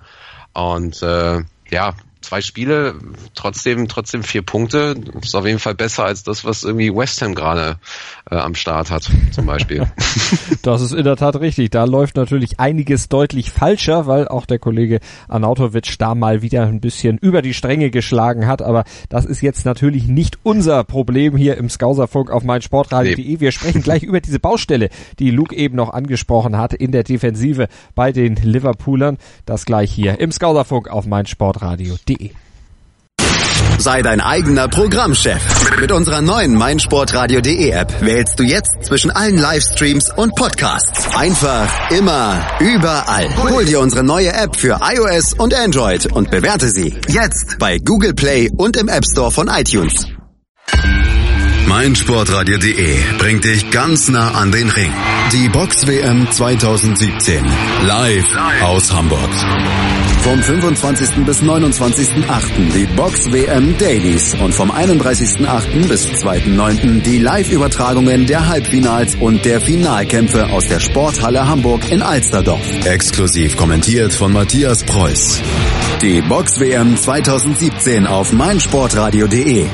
[0.53, 1.95] Und äh, ja,
[2.27, 2.97] zwei Spiele,
[3.35, 4.97] trotzdem, trotzdem vier Punkte.
[4.97, 7.79] Das ist auf jeden Fall besser als das, was irgendwie West Ham gerade
[8.29, 9.87] äh, am Start hat, zum Beispiel.
[10.63, 11.71] das ist in der Tat richtig.
[11.71, 16.81] Da läuft natürlich einiges deutlich falscher, weil auch der Kollege Arnautovic da mal wieder ein
[16.81, 18.61] bisschen über die Stränge geschlagen hat.
[18.61, 23.25] Aber das ist jetzt natürlich nicht unser Problem hier im Skauserfunk auf meinsportradio.de.
[23.25, 23.41] Nee.
[23.41, 24.89] Wir sprechen gleich über diese Baustelle,
[25.21, 29.17] die Luke eben noch angesprochen hat in der Defensive bei den Liverpoolern.
[29.45, 32.16] Das gleich hier im Skauserfunk auf meinsportradio.de.
[33.79, 35.41] Sei dein eigener Programmchef.
[35.81, 41.15] Mit unserer neuen meinsportradio.de App wählst du jetzt zwischen allen Livestreams und Podcasts.
[41.15, 43.29] Einfach, immer, überall.
[43.37, 48.15] Hol dir unsere neue App für iOS und Android und bewerte sie jetzt bei Google
[48.15, 50.07] Play und im App Store von iTunes
[51.67, 54.93] meinsportradio.de bringt dich ganz nah an den Ring.
[55.33, 57.45] Die Box WM 2017.
[57.83, 58.27] Live
[58.63, 59.31] aus Hamburg.
[60.27, 61.25] Vom 25.
[61.25, 62.73] bis 29.8.
[62.75, 65.87] die Box WM Dailies und vom 31.8.
[65.87, 67.01] bis 2.9.
[67.03, 72.67] die Live-Übertragungen der Halbfinals und der Finalkämpfe aus der Sporthalle Hamburg in Alsterdorf.
[72.85, 75.43] Exklusiv kommentiert von Matthias Preuß.
[76.03, 79.67] Die Box WM 2017 auf meinsportradio.de.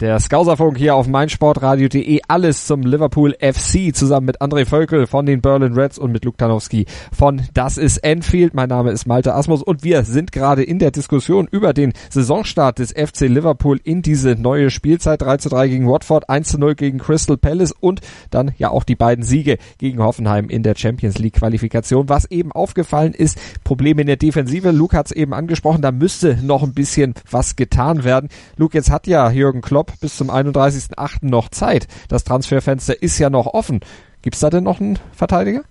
[0.00, 2.20] Der Skauserfunk hier auf meinsportradio.de.
[2.28, 6.36] Alles zum Liverpool FC zusammen mit André Völkel von den Berlin Reds und mit Luke
[6.36, 8.54] Tanowski von Das ist Enfield.
[8.54, 12.78] Mein Name ist Malte Asmus und wir sind gerade in der Diskussion über den Saisonstart
[12.78, 15.20] des FC Liverpool in diese neue Spielzeit.
[15.20, 18.84] 3 zu 3 gegen Watford, 1 zu 0 gegen Crystal Palace und dann ja auch
[18.84, 22.08] die beiden Siege gegen Hoffenheim in der Champions League Qualifikation.
[22.08, 24.70] Was eben aufgefallen ist, Probleme in der Defensive.
[24.70, 28.28] Luke hat es eben angesprochen, da müsste noch ein bisschen was getan werden.
[28.56, 31.18] Luke, jetzt hat ja Jürgen Klopp Klopp bis zum 31.08.
[31.22, 31.88] noch Zeit.
[32.08, 33.80] Das Transferfenster ist ja noch offen.
[34.22, 35.62] Gibt's da denn noch einen Verteidiger?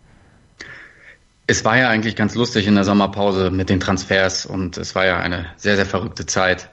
[1.45, 5.05] Es war ja eigentlich ganz lustig in der Sommerpause mit den Transfers und es war
[5.05, 6.69] ja eine sehr, sehr verrückte Zeit.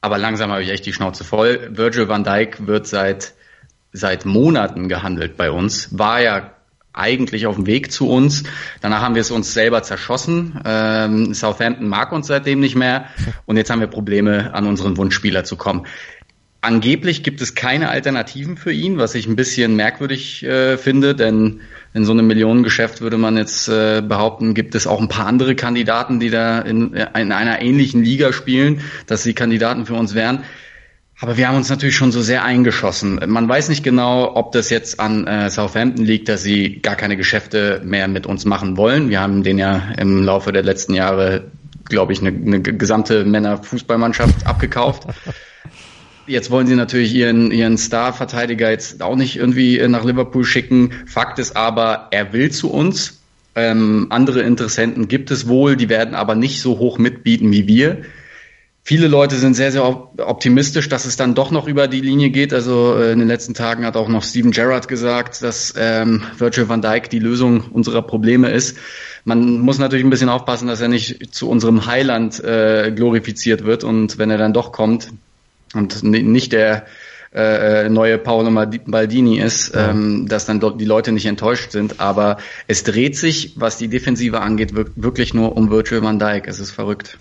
[0.00, 1.70] Aber langsam habe ich echt die Schnauze voll.
[1.72, 3.34] Virgil van Dijk wird seit,
[3.92, 5.98] seit Monaten gehandelt bei uns.
[5.98, 6.50] War ja
[6.92, 8.44] eigentlich auf dem Weg zu uns.
[8.80, 10.60] Danach haben wir es uns selber zerschossen.
[10.64, 13.06] Ähm, Southampton mag uns seitdem nicht mehr.
[13.46, 15.86] Und jetzt haben wir Probleme, an unseren Wunschspieler zu kommen.
[16.64, 21.60] Angeblich gibt es keine Alternativen für ihn, was ich ein bisschen merkwürdig äh, finde, denn
[21.92, 25.56] in so einem Millionengeschäft würde man jetzt äh, behaupten, gibt es auch ein paar andere
[25.56, 30.44] Kandidaten, die da in, in einer ähnlichen Liga spielen, dass sie Kandidaten für uns wären.
[31.20, 33.20] Aber wir haben uns natürlich schon so sehr eingeschossen.
[33.26, 37.18] Man weiß nicht genau, ob das jetzt an äh, Southampton liegt, dass sie gar keine
[37.18, 39.10] Geschäfte mehr mit uns machen wollen.
[39.10, 41.50] Wir haben den ja im Laufe der letzten Jahre
[41.86, 45.06] glaube ich, eine, eine gesamte Männerfußballmannschaft abgekauft.
[46.26, 50.92] Jetzt wollen sie natürlich ihren, ihren Star-Verteidiger jetzt auch nicht irgendwie nach Liverpool schicken.
[51.06, 53.20] Fakt ist aber, er will zu uns.
[53.54, 58.02] Ähm, andere Interessenten gibt es wohl, die werden aber nicht so hoch mitbieten wie wir.
[58.86, 62.52] Viele Leute sind sehr, sehr optimistisch, dass es dann doch noch über die Linie geht.
[62.52, 66.68] Also äh, in den letzten Tagen hat auch noch Steven Gerrard gesagt, dass ähm, Virgil
[66.68, 68.76] van Dijk die Lösung unserer Probleme ist.
[69.24, 73.84] Man muss natürlich ein bisschen aufpassen, dass er nicht zu unserem Heiland äh, glorifiziert wird
[73.84, 75.08] und wenn er dann doch kommt
[75.74, 76.86] und nicht der
[77.34, 78.50] äh, neue Paolo
[78.86, 82.00] Baldini ist, ähm, dass dann dort die Leute nicht enttäuscht sind.
[82.00, 82.36] Aber
[82.68, 86.46] es dreht sich, was die Defensive angeht, wirklich nur um Virgil van Dijk.
[86.46, 87.18] Es ist verrückt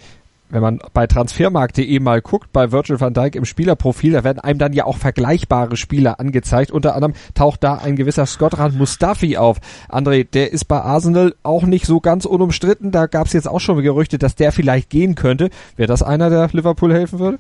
[0.54, 4.60] wenn man bei transfermarkt.de mal guckt, bei Virgil van Dijk im Spielerprofil, da werden einem
[4.60, 6.70] dann ja auch vergleichbare Spieler angezeigt.
[6.70, 9.58] Unter anderem taucht da ein gewisser Scottrand Mustafi auf.
[9.90, 12.92] André, der ist bei Arsenal auch nicht so ganz unumstritten.
[12.92, 15.50] Da gab es jetzt auch schon Gerüchte, dass der vielleicht gehen könnte.
[15.76, 17.40] Wäre das einer, der Liverpool helfen würde?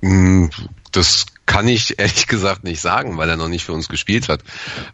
[0.00, 0.46] Mm,
[0.92, 4.42] das kann ich ehrlich gesagt nicht sagen, weil er noch nicht für uns gespielt hat.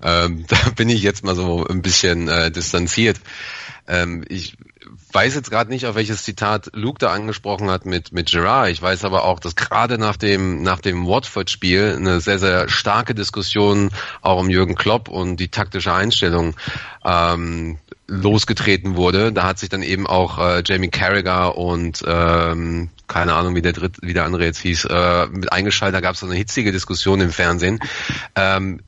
[0.02, 3.20] Ähm, da bin ich jetzt mal so ein bisschen äh, distanziert.
[3.88, 4.56] Ähm, ich
[5.12, 8.70] weiß jetzt gerade nicht, auf welches Zitat Luke da angesprochen hat mit, mit Gerard.
[8.70, 13.14] Ich weiß aber auch, dass gerade nach dem, nach dem Watford-Spiel eine sehr, sehr starke
[13.14, 13.90] Diskussion
[14.22, 16.54] auch um Jürgen Klopp und die taktische Einstellung
[17.04, 19.32] ähm, losgetreten wurde.
[19.32, 23.72] Da hat sich dann eben auch äh, Jamie Carragher und ähm, keine Ahnung, wie der
[23.72, 25.96] dritte, wie der andere jetzt hieß, äh, mit eingeschaltet.
[25.96, 27.78] Da gab es so eine hitzige Diskussion im Fernsehen.
[28.34, 28.80] Ähm,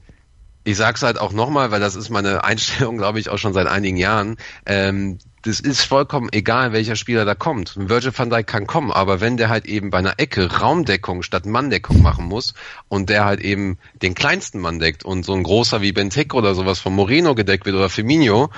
[0.65, 3.67] ich sag's halt auch nochmal, weil das ist meine Einstellung, glaube ich, auch schon seit
[3.67, 4.37] einigen Jahren.
[4.65, 7.75] Ähm, das ist vollkommen egal, welcher Spieler da kommt.
[7.77, 11.45] Virgil van Dijk kann kommen, aber wenn der halt eben bei einer Ecke Raumdeckung statt
[11.45, 12.55] Manndeckung machen muss
[12.89, 16.55] und der halt eben den kleinsten Mann deckt und so ein großer wie Benteke oder
[16.55, 18.51] sowas von Moreno gedeckt wird oder Firmino,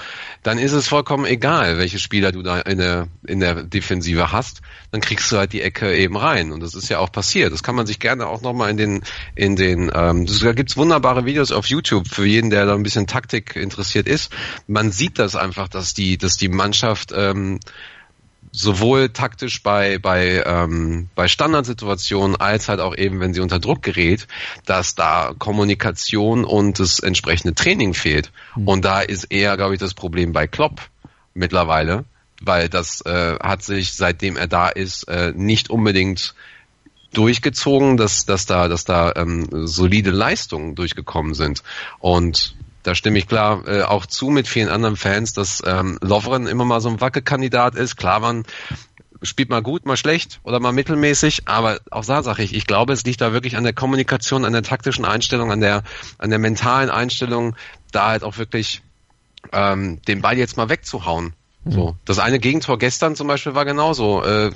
[0.45, 4.61] dann ist es vollkommen egal, welche Spieler du da in der, in der Defensive hast.
[4.93, 6.53] Dann kriegst du halt die Ecke eben rein.
[6.53, 7.53] Und das ist ja auch passiert.
[7.53, 9.03] Das kann man sich gerne auch nochmal in den,
[9.35, 13.09] in den, ähm, da gibt's wunderbare Videos auf YouTube für jeden, der da ein bisschen
[13.09, 14.33] Taktik interessiert ist.
[14.69, 17.61] Man sieht das einfach, dass die, dass die Mannschaft Mannschaft ähm,
[18.53, 23.83] sowohl taktisch bei bei ähm, bei Standardsituationen als halt auch eben, wenn sie unter Druck
[23.83, 24.27] gerät,
[24.67, 28.31] dass da Kommunikation und das entsprechende Training fehlt.
[28.57, 28.69] Mhm.
[28.69, 30.81] Und da ist eher, glaube ich, das Problem bei Klopp
[31.35, 32.05] mittlerweile,
[32.43, 36.35] weil das äh, hat sich seitdem er da ist äh, nicht unbedingt
[37.13, 41.63] durchgezogen, dass dass da dass da ähm, solide Leistungen durchgekommen sind
[42.01, 42.55] und
[42.87, 46.65] da stimme ich klar äh, auch zu mit vielen anderen Fans, dass ähm, Lovren immer
[46.65, 47.97] mal so ein Wackelkandidat ist.
[47.97, 48.45] Klar, man
[49.23, 52.93] spielt mal gut, mal schlecht oder mal mittelmäßig, aber auch da sage ich, ich glaube,
[52.93, 55.83] es liegt da wirklich an der Kommunikation, an der taktischen Einstellung, an der,
[56.19, 57.57] an der mentalen Einstellung,
[57.91, 58.83] da halt auch wirklich
[59.53, 61.33] ähm, den Ball jetzt mal wegzuhauen.
[61.65, 61.73] Mhm.
[61.73, 64.23] So, das eine Gegentor gestern zum Beispiel war genauso.
[64.23, 64.53] Äh,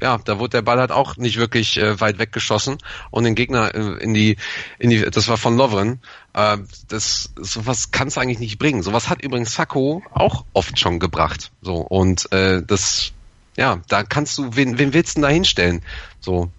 [0.00, 2.78] ja, da wurde der Ball halt auch nicht wirklich äh, weit weggeschossen
[3.10, 4.36] und den Gegner äh, in die,
[4.78, 6.00] in die, das war von Lovren.
[6.34, 8.82] Äh, das, sowas kann es eigentlich nicht bringen.
[8.82, 11.50] Sowas hat übrigens Sacco auch oft schon gebracht.
[11.62, 13.12] So und äh, das,
[13.56, 15.82] ja, da kannst du, wen, wen willst du denn da hinstellen?
[16.20, 16.50] So,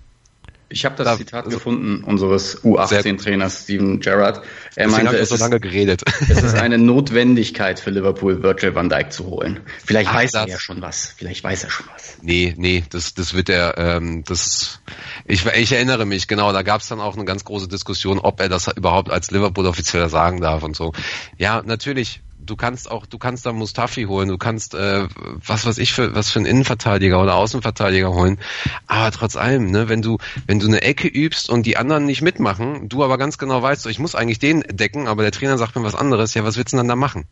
[0.69, 4.41] ich habe das da, Zitat also, gefunden unseres U18-Trainers Steven Gerrard.
[4.75, 6.03] Er meinte, es, so ist, lange geredet.
[6.29, 9.61] es ist eine Notwendigkeit für Liverpool, Virgil van Dijk zu holen.
[9.85, 11.13] Vielleicht Ach, weiß er ja schon was.
[11.15, 12.17] Vielleicht weiß er schon was.
[12.21, 14.81] Nee, nee, das, das wird er, ähm, das,
[15.25, 18.41] ich, ich erinnere mich, genau, da gab es dann auch eine ganz große Diskussion, ob
[18.41, 20.91] er das überhaupt als Liverpool-Offizieller sagen darf und so.
[21.37, 25.07] Ja, natürlich, du kannst auch, du kannst da Mustafi holen, du kannst äh,
[25.45, 28.39] was weiß ich für was für einen Innenverteidiger oder Außenverteidiger holen.
[28.87, 32.21] Aber trotz allem, ne, wenn du wenn du eine Ecke übst und die anderen nicht
[32.21, 35.75] mitmachen, du aber ganz genau weißt, ich muss eigentlich den decken, aber der Trainer sagt
[35.75, 37.25] mir was anderes, ja, was willst du denn dann da machen?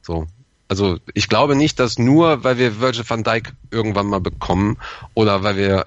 [0.00, 0.26] So.
[0.68, 4.78] Also ich glaube nicht, dass nur, weil wir Virgil van Dijk irgendwann mal bekommen
[5.12, 5.86] oder weil wir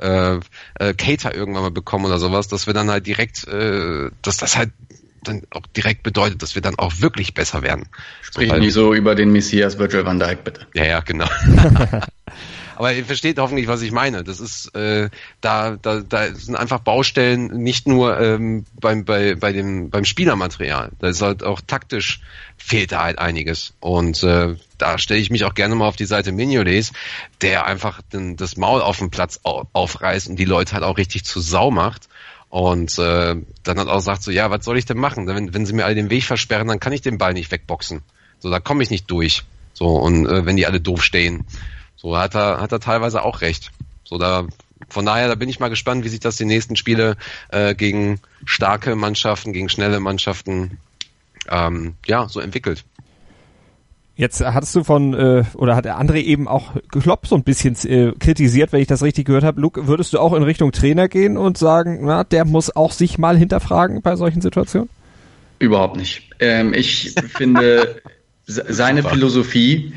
[0.79, 4.37] äh, äh, Cater irgendwann mal bekommen oder sowas, dass wir dann halt direkt, äh, dass
[4.37, 4.69] das halt
[5.27, 7.87] dann auch direkt bedeutet, dass wir dann auch wirklich besser werden.
[8.21, 10.67] Sprich so, nicht so über den Messias Virgil van Dijk, bitte.
[10.73, 11.27] Ja, ja, genau.
[12.75, 14.23] Aber ihr versteht hoffentlich, was ich meine.
[14.23, 15.09] Das ist äh,
[15.39, 20.91] da, da, da sind einfach Baustellen nicht nur ähm, beim bei, bei dem beim Spielermaterial.
[20.99, 22.19] Da ist halt auch taktisch
[22.57, 23.73] fehlt da halt einiges.
[23.79, 26.91] Und äh, da stelle ich mich auch gerne mal auf die Seite Mignoles,
[27.41, 31.25] der einfach den, das Maul auf dem Platz aufreißt und die Leute halt auch richtig
[31.25, 32.09] zu Sau macht.
[32.55, 35.27] Und äh, dann hat auch gesagt so, ja, was soll ich denn machen?
[35.27, 38.01] Wenn, wenn sie mir alle den Weg versperren, dann kann ich den Ball nicht wegboxen.
[38.39, 39.43] So, da komme ich nicht durch.
[39.73, 41.43] So, und äh, wenn die alle doof stehen.
[41.97, 43.73] So hat er, hat er teilweise auch recht.
[44.05, 44.47] So, da,
[44.87, 47.17] von daher, da bin ich mal gespannt, wie sich das die nächsten Spiele
[47.49, 50.77] äh, gegen starke Mannschaften, gegen schnelle Mannschaften
[51.49, 52.85] ähm, ja, so entwickelt.
[54.17, 57.75] Jetzt hattest du von, äh, oder hat der André eben auch Klopp so ein bisschen
[57.85, 59.59] äh, kritisiert, wenn ich das richtig gehört habe.
[59.59, 63.17] Luke, würdest du auch in Richtung Trainer gehen und sagen, na, der muss auch sich
[63.17, 64.89] mal hinterfragen bei solchen Situationen?
[65.59, 66.29] Überhaupt nicht.
[66.39, 68.01] Ähm, ich finde,
[68.45, 69.93] seine Philosophie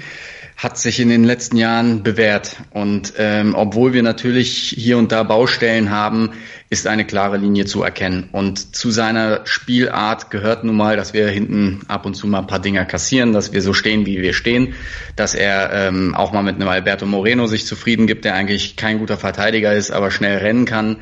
[0.59, 2.57] hat sich in den letzten Jahren bewährt.
[2.73, 6.33] Und ähm, obwohl wir natürlich hier und da Baustellen haben,
[6.69, 8.29] ist eine klare Linie zu erkennen.
[8.33, 12.49] Und zu seiner Spielart gehört nun mal, dass wir hinten ab und zu mal ein
[12.49, 14.75] paar Dinger kassieren, dass wir so stehen, wie wir stehen,
[15.15, 18.99] dass er ähm, auch mal mit einem Alberto Moreno sich zufrieden gibt, der eigentlich kein
[18.99, 20.97] guter Verteidiger ist, aber schnell rennen kann,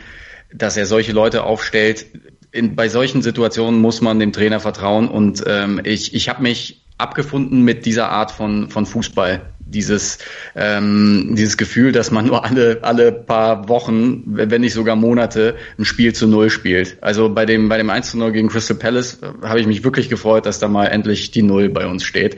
[0.53, 2.05] dass er solche Leute aufstellt.
[2.53, 6.86] In, bei solchen Situationen muss man dem Trainer vertrauen und ähm, ich, ich habe mich
[6.99, 9.43] abgefunden mit dieser Art von, von Fußball.
[9.69, 10.19] Dieses,
[10.55, 15.85] ähm, dieses Gefühl, dass man nur alle, alle paar Wochen, wenn nicht sogar Monate, ein
[15.85, 16.99] Spiel zu Null spielt.
[17.03, 19.83] Also bei dem, bei dem 1 zu 0 gegen Crystal Palace äh, habe ich mich
[19.83, 22.37] wirklich gefreut, dass da mal endlich die Null bei uns steht.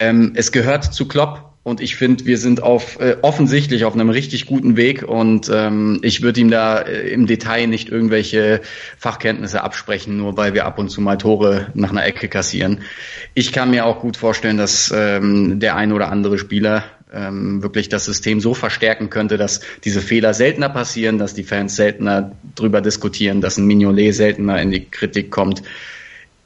[0.00, 4.08] Ähm, es gehört zu Klopp, und ich finde, wir sind auf äh, offensichtlich auf einem
[4.08, 8.62] richtig guten Weg und ähm, ich würde ihm da äh, im Detail nicht irgendwelche
[8.96, 12.80] Fachkenntnisse absprechen, nur weil wir ab und zu mal Tore nach einer Ecke kassieren.
[13.34, 17.90] Ich kann mir auch gut vorstellen, dass ähm, der ein oder andere Spieler ähm, wirklich
[17.90, 22.80] das System so verstärken könnte, dass diese Fehler seltener passieren, dass die Fans seltener drüber
[22.80, 25.62] diskutieren, dass ein Mignolet seltener in die Kritik kommt.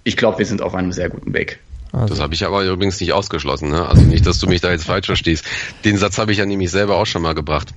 [0.03, 1.61] Ich glaube, wir sind auf einem sehr guten Weg.
[1.95, 2.15] Also.
[2.15, 3.71] Das habe ich aber übrigens nicht ausgeschlossen.
[3.71, 3.87] Ne?
[3.87, 5.45] Also nicht, dass du mich da jetzt falsch verstehst.
[5.85, 7.73] Den Satz habe ich ja nämlich selber auch schon mal gebracht.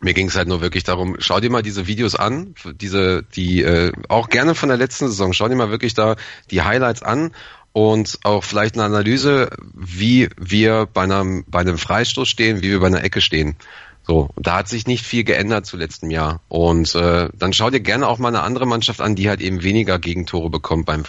[0.00, 3.62] Mir ging es halt nur wirklich darum, schau dir mal diese Videos an, diese, die
[3.62, 6.16] äh, auch gerne von der letzten Saison, schau dir mal wirklich da
[6.50, 7.30] die Highlights an
[7.72, 12.80] und auch vielleicht eine Analyse, wie wir bei einem, bei einem Freistoß stehen, wie wir
[12.80, 13.56] bei einer Ecke stehen.
[14.06, 16.40] So, da hat sich nicht viel geändert zu letztem Jahr.
[16.48, 19.62] Und äh, dann schau dir gerne auch mal eine andere Mannschaft an, die halt eben
[19.62, 21.04] weniger Gegentore bekommt beim,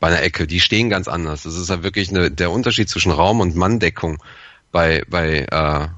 [0.00, 0.46] bei einer Ecke.
[0.46, 1.44] Die stehen ganz anders.
[1.44, 4.22] Das ist halt wirklich eine, der Unterschied zwischen Raum und Manndeckung
[4.70, 5.88] bei, bei, äh,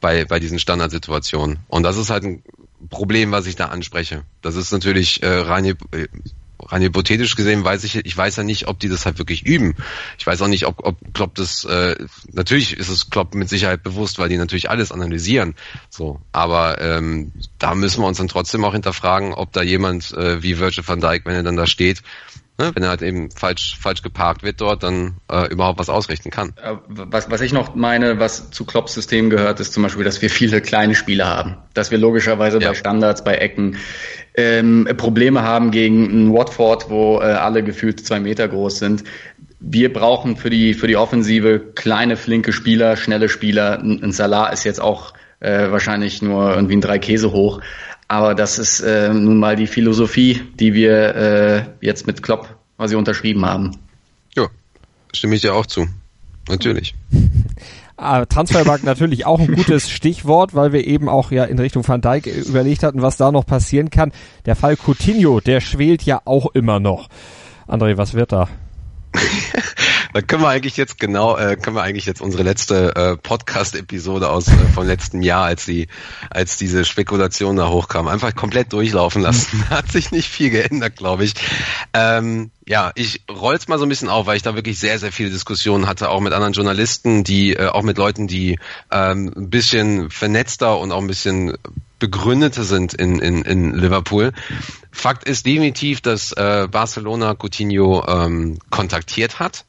[0.00, 1.60] bei, bei diesen Standardsituationen.
[1.68, 2.42] Und das ist halt ein
[2.90, 4.24] Problem, was ich da anspreche.
[4.42, 5.76] Das ist natürlich äh, rein
[6.68, 9.74] rein hypothetisch gesehen weiß ich, ich weiß ja nicht, ob die das halt wirklich üben.
[10.18, 11.96] Ich weiß auch nicht, ob, ob Klopp das, äh,
[12.32, 15.54] natürlich ist es Klopp mit Sicherheit bewusst, weil die natürlich alles analysieren.
[15.90, 20.42] So, aber ähm, da müssen wir uns dann trotzdem auch hinterfragen, ob da jemand äh,
[20.42, 22.02] wie Virgil van Dijk, wenn er dann da steht,
[22.58, 26.30] ne, wenn er halt eben falsch, falsch geparkt wird dort, dann äh, überhaupt was ausrichten
[26.30, 26.54] kann.
[26.62, 30.22] Äh, was, was ich noch meine, was zu Klopps System gehört, ist zum Beispiel, dass
[30.22, 31.56] wir viele kleine Spieler haben.
[31.74, 32.68] Dass wir logischerweise ja.
[32.68, 33.76] bei Standards, bei Ecken
[34.34, 39.04] ähm, Probleme haben gegen einen Watford, wo äh, alle gefühlt zwei Meter groß sind.
[39.60, 43.78] Wir brauchen für die, für die Offensive kleine, flinke Spieler, schnelle Spieler.
[43.78, 47.60] Ein, Salah ist jetzt auch äh, wahrscheinlich nur irgendwie ein drei Käse hoch.
[48.08, 52.96] Aber das ist äh, nun mal die Philosophie, die wir äh, jetzt mit Klopp quasi
[52.96, 53.76] unterschrieben haben.
[54.34, 54.48] Ja,
[55.12, 55.86] stimme ich dir auch zu.
[56.48, 56.94] Natürlich.
[57.96, 62.00] Ah, Transfermarkt natürlich auch ein gutes Stichwort, weil wir eben auch ja in Richtung Van
[62.00, 64.10] Dijk überlegt hatten, was da noch passieren kann.
[64.46, 67.08] Der Fall Coutinho, der schwelt ja auch immer noch.
[67.68, 68.48] André, was wird da?
[70.14, 74.30] da können wir eigentlich jetzt genau, äh, können wir eigentlich jetzt unsere letzte äh, Podcast-Episode
[74.30, 75.88] aus äh, vom letzten Jahr, als die,
[76.30, 79.68] als diese Spekulation da hochkam, einfach komplett durchlaufen lassen.
[79.70, 81.34] Hat sich nicht viel geändert, glaube ich.
[81.94, 85.10] Ähm, ja, ich roll's mal so ein bisschen auf, weil ich da wirklich sehr, sehr
[85.10, 88.60] viele Diskussionen hatte, auch mit anderen Journalisten, die, äh, auch mit Leuten, die
[88.92, 91.54] ähm, ein bisschen vernetzter und auch ein bisschen
[91.98, 94.32] begründeter sind in, in, in Liverpool.
[94.92, 99.64] Fakt ist definitiv, dass äh, Barcelona Coutinho ähm, kontaktiert hat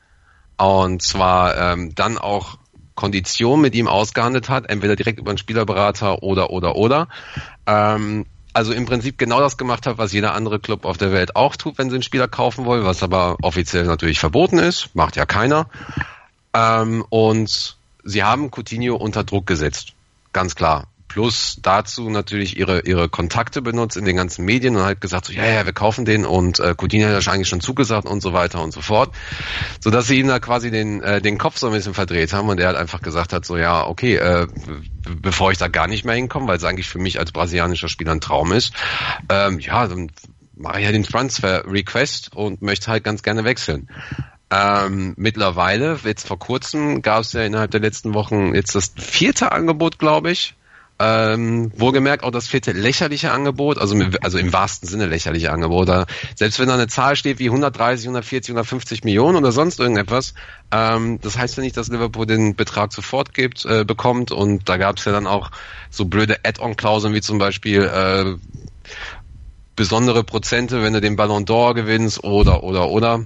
[0.57, 2.57] und zwar ähm, dann auch
[2.95, 7.07] Konditionen mit ihm ausgehandelt hat, entweder direkt über einen Spielerberater oder oder oder.
[7.65, 11.35] Ähm, also im Prinzip genau das gemacht hat, was jeder andere Club auf der Welt
[11.35, 15.17] auch tut, wenn sie einen Spieler kaufen wollen, was aber offiziell natürlich verboten ist, macht
[15.17, 15.67] ja keiner.
[16.53, 19.93] Ähm, und sie haben Coutinho unter Druck gesetzt,
[20.31, 20.87] ganz klar.
[21.07, 25.33] Plus dazu natürlich ihre, ihre Kontakte benutzt in den ganzen Medien und halt gesagt, so,
[25.33, 28.33] ja, ja, wir kaufen den und äh, Coutinho hat ja eigentlich schon zugesagt und so
[28.33, 29.13] weiter und so fort.
[29.79, 32.49] So dass sie ihm da quasi den, äh, den Kopf so ein bisschen verdreht haben
[32.49, 34.47] und er halt einfach gesagt hat, so, ja, okay, äh,
[35.21, 38.11] bevor ich da gar nicht mehr hinkomme, weil es eigentlich für mich als brasilianischer Spieler
[38.11, 38.73] ein Traum ist,
[39.29, 40.11] ähm, ja, dann
[40.55, 43.89] mache ich ja den Transfer-Request und möchte halt ganz gerne wechseln.
[44.51, 49.51] Ähm, mittlerweile, jetzt vor kurzem, gab es ja innerhalb der letzten Wochen jetzt das vierte
[49.51, 50.55] Angebot, glaube ich,
[50.97, 55.89] ähm, wohlgemerkt auch das vierte lächerliche Angebot, also, also im wahrsten Sinne lächerliche Angebot.
[55.89, 56.05] Da,
[56.35, 60.33] selbst wenn da eine Zahl steht wie 130, 140, 150 Millionen oder sonst irgendetwas,
[60.71, 64.31] ähm, das heißt ja nicht, dass Liverpool den Betrag sofort gibt, äh, bekommt.
[64.31, 65.51] Und da gab es ja dann auch
[65.89, 68.35] so blöde Add-on-Klauseln wie zum Beispiel äh,
[69.75, 73.25] besondere Prozente, wenn du den Ballon d'Or gewinnst oder oder oder.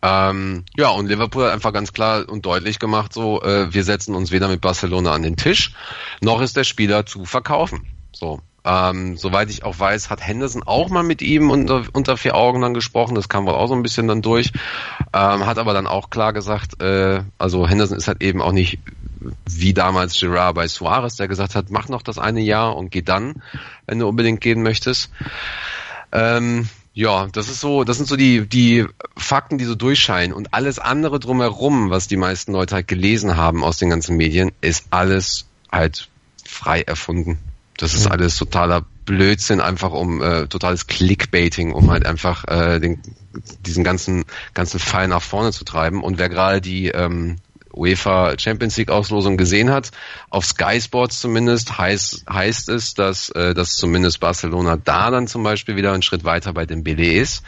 [0.00, 4.14] Ähm, ja, und Liverpool hat einfach ganz klar und deutlich gemacht, so, äh, wir setzen
[4.14, 5.72] uns weder mit Barcelona an den Tisch,
[6.20, 7.86] noch ist der Spieler zu verkaufen.
[8.12, 8.40] So.
[8.64, 12.60] Ähm, soweit ich auch weiß, hat Henderson auch mal mit ihm unter, unter vier Augen
[12.60, 13.14] dann gesprochen.
[13.14, 14.52] Das kam wohl auch so ein bisschen dann durch.
[15.14, 18.78] Ähm, hat aber dann auch klar gesagt, äh, also Henderson ist halt eben auch nicht
[19.46, 23.02] wie damals Gerard bei Suarez, der gesagt hat, mach noch das eine Jahr und geh
[23.02, 23.42] dann,
[23.86, 25.10] wenn du unbedingt gehen möchtest.
[26.12, 28.84] Ähm, ja, das ist so, das sind so die, die
[29.16, 30.34] Fakten, die so durchscheinen.
[30.34, 34.50] Und alles andere drumherum, was die meisten Leute halt gelesen haben aus den ganzen Medien,
[34.62, 36.08] ist alles halt
[36.44, 37.38] frei erfunden.
[37.76, 38.10] Das ist mhm.
[38.10, 43.00] alles totaler Blödsinn, einfach um äh, totales Clickbaiting, um halt einfach äh, den,
[43.64, 46.02] diesen ganzen ganzen Fall nach vorne zu treiben.
[46.02, 47.36] Und wer gerade die ähm,
[47.78, 49.90] UEFA Champions League Auslosung gesehen hat.
[50.30, 55.42] Auf Sky Sports zumindest heißt, heißt es, dass, äh, dass zumindest Barcelona da dann zum
[55.42, 57.42] Beispiel wieder einen Schritt weiter bei dem Dembele ist,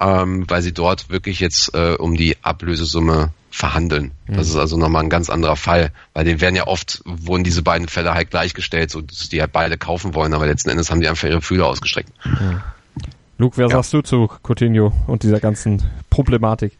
[0.00, 4.12] ähm, weil sie dort wirklich jetzt äh, um die Ablösesumme verhandeln.
[4.26, 4.34] Mhm.
[4.34, 7.62] Das ist also nochmal ein ganz anderer Fall, weil die werden ja oft, wurden diese
[7.62, 11.00] beiden Fälle halt gleichgestellt, so dass die halt beide kaufen wollen, aber letzten Endes haben
[11.00, 12.10] die einfach ihre Fühler ausgestreckt.
[12.24, 12.62] Mhm.
[13.38, 13.76] Luke, wer ja.
[13.76, 16.78] sagst du zu Coutinho und dieser ganzen Problematik?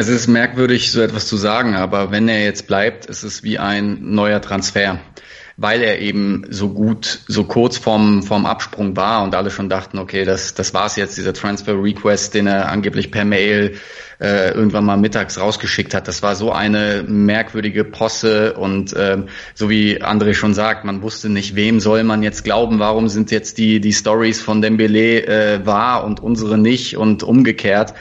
[0.00, 3.58] Es ist merkwürdig, so etwas zu sagen, aber wenn er jetzt bleibt, ist es wie
[3.58, 5.00] ein neuer Transfer,
[5.56, 9.98] weil er eben so gut, so kurz vorm, vorm Absprung war und alle schon dachten,
[9.98, 13.74] okay, das, das war's jetzt, dieser Transfer Request, den er angeblich per Mail
[14.20, 16.06] äh, irgendwann mal mittags rausgeschickt hat.
[16.06, 19.24] Das war so eine merkwürdige Posse und ähm,
[19.56, 23.32] so wie André schon sagt, man wusste nicht, wem soll man jetzt glauben, warum sind
[23.32, 27.94] jetzt die, die Stories von Dembele äh, wahr und unsere nicht und umgekehrt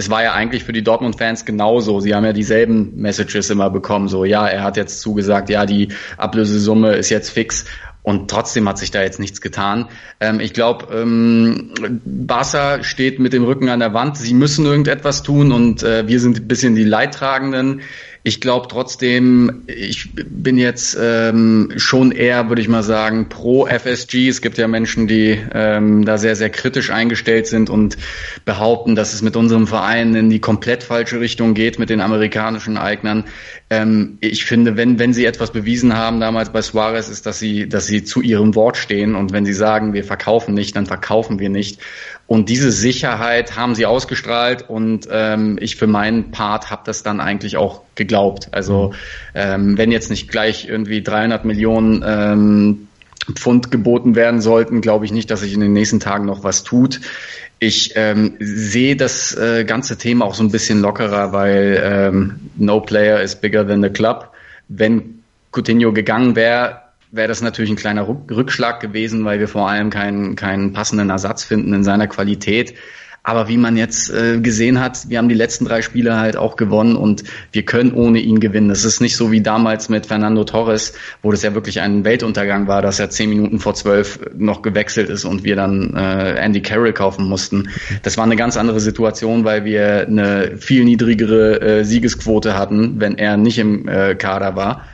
[0.00, 2.00] es war ja eigentlich für die Dortmund-Fans genauso.
[2.00, 4.08] Sie haben ja dieselben Messages immer bekommen.
[4.08, 7.66] So, ja, er hat jetzt zugesagt, ja, die Ablösesumme ist jetzt fix.
[8.02, 9.88] Und trotzdem hat sich da jetzt nichts getan.
[10.20, 11.74] Ähm, ich glaube, ähm,
[12.06, 14.16] Barca steht mit dem Rücken an der Wand.
[14.16, 17.82] Sie müssen irgendetwas tun und äh, wir sind ein bisschen die Leidtragenden.
[18.22, 24.28] Ich glaube trotzdem, ich bin jetzt ähm, schon eher, würde ich mal sagen, pro FSG.
[24.28, 27.96] Es gibt ja Menschen, die ähm, da sehr, sehr kritisch eingestellt sind und
[28.44, 32.76] behaupten, dass es mit unserem Verein in die komplett falsche Richtung geht mit den amerikanischen
[32.76, 33.24] Eignern.
[33.72, 37.68] Ähm, ich finde, wenn, wenn sie etwas bewiesen haben damals bei Suarez, ist, dass sie,
[37.68, 41.38] dass sie zu ihrem Wort stehen und wenn sie sagen, wir verkaufen nicht, dann verkaufen
[41.38, 41.80] wir nicht.
[42.26, 47.20] Und diese Sicherheit haben sie ausgestrahlt und ähm, ich für meinen Part habe das dann
[47.20, 48.48] eigentlich auch geglaubt.
[48.52, 48.92] Also
[49.34, 52.88] ähm, wenn jetzt nicht gleich irgendwie 300 Millionen ähm,
[53.34, 56.64] Pfund geboten werden sollten, glaube ich nicht, dass sich in den nächsten Tagen noch was
[56.64, 57.00] tut.
[57.62, 62.80] Ich ähm, sehe das äh, ganze Thema auch so ein bisschen lockerer, weil ähm, no
[62.80, 64.32] player is bigger than the club.
[64.68, 69.90] Wenn Coutinho gegangen wäre, wäre das natürlich ein kleiner Rückschlag gewesen, weil wir vor allem
[69.90, 72.74] keinen, keinen passenden Ersatz finden in seiner Qualität.
[73.22, 76.56] Aber wie man jetzt äh, gesehen hat, wir haben die letzten drei Spiele halt auch
[76.56, 78.68] gewonnen und wir können ohne ihn gewinnen.
[78.68, 82.66] Das ist nicht so wie damals mit Fernando Torres, wo das ja wirklich ein Weltuntergang
[82.66, 86.62] war, dass er zehn Minuten vor zwölf noch gewechselt ist und wir dann äh, Andy
[86.62, 87.68] Carroll kaufen mussten.
[88.02, 93.18] Das war eine ganz andere Situation, weil wir eine viel niedrigere äh, Siegesquote hatten, wenn
[93.18, 94.86] er nicht im äh, Kader war.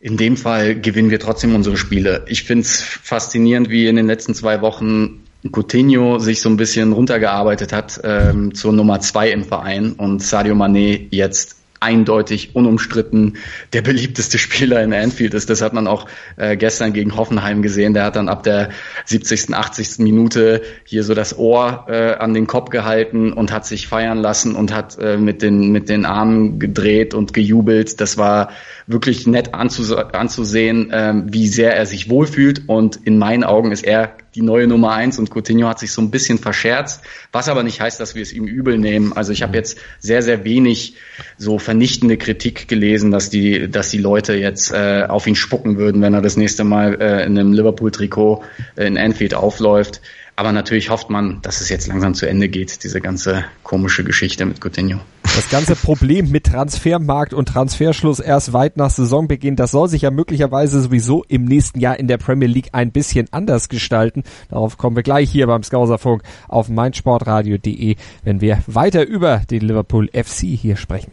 [0.00, 2.24] In dem Fall gewinnen wir trotzdem unsere Spiele.
[2.28, 6.92] Ich finde es faszinierend, wie in den letzten zwei Wochen Coutinho sich so ein bisschen
[6.92, 13.36] runtergearbeitet hat ähm, zur Nummer zwei im Verein und Sadio Mané jetzt eindeutig, unumstritten
[13.72, 15.50] der beliebteste Spieler in Anfield ist.
[15.50, 17.94] Das hat man auch äh, gestern gegen Hoffenheim gesehen.
[17.94, 18.70] Der hat dann ab der
[19.04, 19.98] 70., 80.
[19.98, 24.54] Minute hier so das Ohr äh, an den Kopf gehalten und hat sich feiern lassen
[24.54, 28.00] und hat äh, mit, den, mit den Armen gedreht und gejubelt.
[28.00, 28.50] Das war
[28.86, 32.62] wirklich nett anzusehen, äh, wie sehr er sich wohlfühlt.
[32.66, 36.02] Und in meinen Augen ist er die neue Nummer eins und Coutinho hat sich so
[36.02, 39.12] ein bisschen verscherzt, was aber nicht heißt, dass wir es ihm übel nehmen.
[39.12, 40.94] Also ich habe jetzt sehr, sehr wenig
[41.36, 46.02] so vernichtende Kritik gelesen, dass die, dass die Leute jetzt äh, auf ihn spucken würden,
[46.02, 48.42] wenn er das nächste Mal äh, in einem Liverpool-Trikot
[48.76, 50.00] äh, in Anfield aufläuft.
[50.36, 54.46] Aber natürlich hofft man, dass es jetzt langsam zu Ende geht, diese ganze komische Geschichte
[54.46, 55.00] mit Coutinho.
[55.38, 60.10] Das ganze Problem mit Transfermarkt und Transferschluss erst weit nach Saisonbeginn, das soll sich ja
[60.10, 64.24] möglicherweise sowieso im nächsten Jahr in der Premier League ein bisschen anders gestalten.
[64.50, 70.10] Darauf kommen wir gleich hier beim Skauserfunk auf meinsportradio.de, wenn wir weiter über den Liverpool
[70.12, 71.12] FC hier sprechen.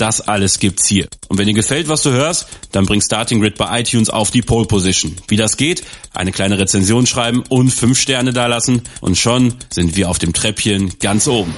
[0.00, 1.08] das alles gibt's hier.
[1.28, 4.42] Und wenn dir gefällt, was du hörst, dann bring Starting Grid bei iTunes auf die
[4.42, 5.16] Pole Position.
[5.28, 5.82] Wie das geht?
[6.14, 10.98] Eine kleine Rezension schreiben und fünf Sterne dalassen und schon sind wir auf dem Treppchen
[11.00, 11.54] ganz oben.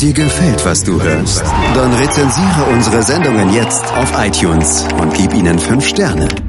[0.00, 1.42] Dir gefällt, was du hörst?
[1.74, 6.47] Dann rezensiere unsere Sendungen jetzt auf iTunes und gib ihnen fünf Sterne.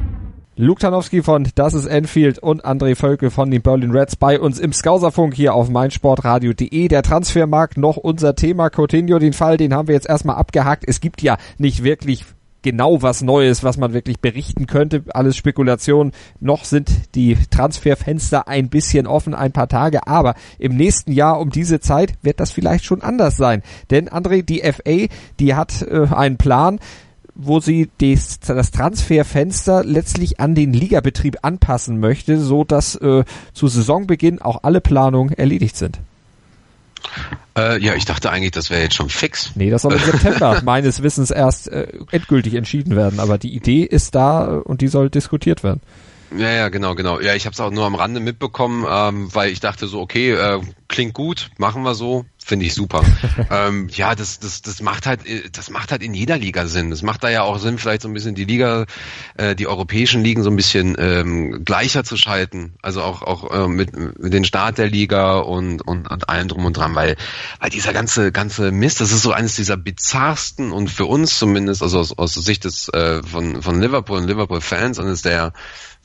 [0.61, 4.59] Luke Tanowski von Das ist Enfield und André Völkel von den Berlin Reds bei uns
[4.59, 6.89] im Skauserfunk hier auf meinsportradio.de.
[6.89, 8.69] Der Transfermarkt noch unser Thema.
[8.69, 10.83] Coutinho, den Fall, den haben wir jetzt erstmal abgehakt.
[10.85, 12.25] Es gibt ja nicht wirklich
[12.61, 15.05] genau was Neues, was man wirklich berichten könnte.
[15.13, 16.11] Alles Spekulation.
[16.41, 20.07] Noch sind die Transferfenster ein bisschen offen, ein paar Tage.
[20.07, 23.63] Aber im nächsten Jahr um diese Zeit wird das vielleicht schon anders sein.
[23.91, 25.07] Denn André, die FA,
[25.39, 26.79] die hat äh, einen Plan
[27.41, 33.23] wo sie des, das Transferfenster letztlich an den Ligabetrieb anpassen möchte, so dass äh,
[33.53, 35.99] zu Saisonbeginn auch alle Planungen erledigt sind.
[37.57, 39.51] Äh, ja, ich dachte eigentlich, das wäre jetzt schon fix.
[39.55, 43.19] Nee, das soll im September meines Wissens erst äh, endgültig entschieden werden.
[43.19, 45.81] Aber die Idee ist da und die soll diskutiert werden.
[46.37, 47.19] Ja, ja, genau, genau.
[47.19, 50.31] Ja, ich habe es auch nur am Rande mitbekommen, ähm, weil ich dachte so, okay,
[50.31, 53.03] äh, klingt gut, machen wir so, finde ich super.
[53.49, 56.89] ähm, ja, das, das, das macht halt, äh, das macht halt in jeder Liga Sinn.
[56.89, 58.85] Das macht da ja auch Sinn, vielleicht so ein bisschen die Liga,
[59.37, 62.73] äh, die europäischen Ligen so ein bisschen ähm, gleicher zu schalten.
[62.81, 66.65] Also auch auch äh, mit, mit den Start der Liga und, und und allem drum
[66.65, 67.15] und dran, weil
[67.59, 71.83] weil dieser ganze ganze Mist, das ist so eines dieser bizarrsten und für uns zumindest,
[71.83, 75.53] also aus, aus Sicht des äh, von von Liverpool und Liverpool Fans eines der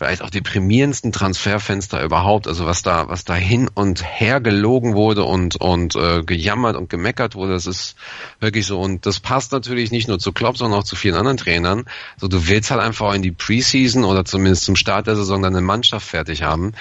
[0.04, 2.46] vielleicht auch deprimierendsten Transferfenster überhaupt.
[2.46, 6.90] Also was da, was da hin und her gelogen wurde und und äh, gejammert und
[6.90, 7.96] gemeckert wurde, das ist
[8.38, 8.78] wirklich so.
[8.78, 11.84] Und das passt natürlich nicht nur zu Klopp, sondern auch zu vielen anderen Trainern.
[12.18, 15.62] So, du willst halt einfach in die Preseason oder zumindest zum Start der Saison deine
[15.62, 16.72] Mannschaft fertig haben.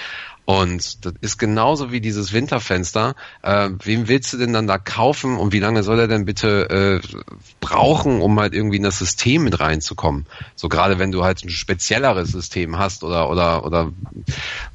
[0.46, 3.14] Und das ist genauso wie dieses Winterfenster.
[3.42, 7.00] Äh, wem willst du denn dann da kaufen und wie lange soll er denn bitte
[7.02, 7.18] äh,
[7.60, 10.26] brauchen, um halt irgendwie in das System mit reinzukommen?
[10.54, 13.90] So gerade wenn du halt ein spezielleres System hast oder oder oder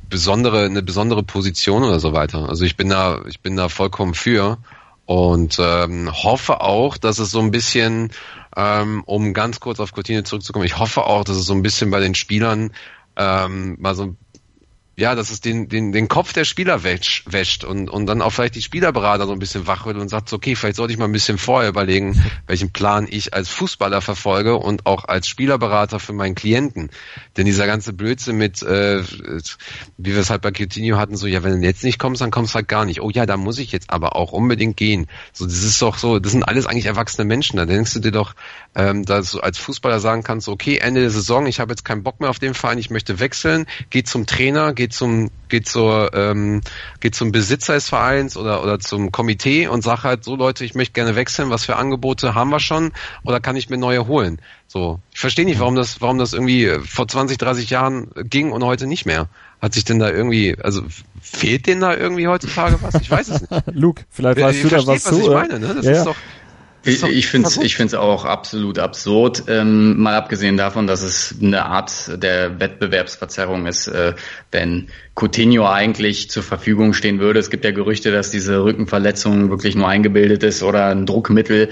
[0.09, 2.49] besondere eine besondere Position oder so weiter.
[2.49, 4.57] Also ich bin da ich bin da vollkommen für
[5.09, 8.11] und ähm, hoffe auch, dass es so ein bisschen,
[8.55, 11.89] ähm, um ganz kurz auf Coutinho zurückzukommen, ich hoffe auch, dass es so ein bisschen
[11.89, 12.71] bei den Spielern
[13.15, 14.15] ähm, mal so
[14.99, 18.31] ja, dass es den, den, den Kopf der Spieler wäsch, wäscht und, und dann auch
[18.31, 21.05] vielleicht die Spielerberater so ein bisschen wachrüttelt und sagt, so, okay, vielleicht sollte ich mal
[21.05, 26.13] ein bisschen vorher überlegen, welchen Plan ich als Fußballer verfolge und auch als Spielerberater für
[26.13, 26.89] meinen Klienten.
[27.37, 29.03] Denn dieser ganze Blödsinn mit, äh,
[29.97, 32.31] wie wir es halt bei Coutinho hatten, so, ja, wenn du jetzt nicht kommst, dann
[32.31, 33.01] kommst du halt gar nicht.
[33.01, 35.07] Oh ja, da muss ich jetzt aber auch unbedingt gehen.
[35.31, 37.57] So, das ist doch so, das sind alles eigentlich erwachsene Menschen.
[37.57, 38.35] Da denkst du dir doch,
[38.75, 42.03] ähm, dass du als Fußballer sagen kannst, okay, Ende der Saison, ich habe jetzt keinen
[42.03, 46.11] Bock mehr auf den Verein, ich möchte wechseln, geh zum Trainer, geh zum, geh zur,
[46.13, 46.61] ähm,
[46.99, 50.75] geh zum Besitzer des Vereins oder, oder zum Komitee und sag halt, so Leute, ich
[50.75, 52.91] möchte gerne wechseln, was für Angebote haben wir schon
[53.23, 54.41] oder kann ich mir neue holen?
[54.67, 58.63] So, ich verstehe nicht, warum das, warum das irgendwie vor 20, 30 Jahren ging und
[58.63, 59.27] heute nicht mehr.
[59.61, 60.83] Hat sich denn da irgendwie, also
[61.21, 62.95] fehlt denen da irgendwie heutzutage was?
[63.01, 63.63] Ich weiß es nicht.
[63.73, 65.21] Luke, vielleicht weißt du da was, was zu.
[65.21, 65.75] Ich meine, ne?
[65.75, 66.15] Das ja, ist doch,
[66.83, 71.35] ich, ich finde es ich find's auch absolut absurd, ähm, mal abgesehen davon, dass es
[71.41, 74.13] eine Art der Wettbewerbsverzerrung ist, äh,
[74.51, 77.39] wenn Coutinho eigentlich zur Verfügung stehen würde.
[77.39, 81.69] Es gibt ja Gerüchte, dass diese Rückenverletzung wirklich nur eingebildet ist oder ein Druckmittel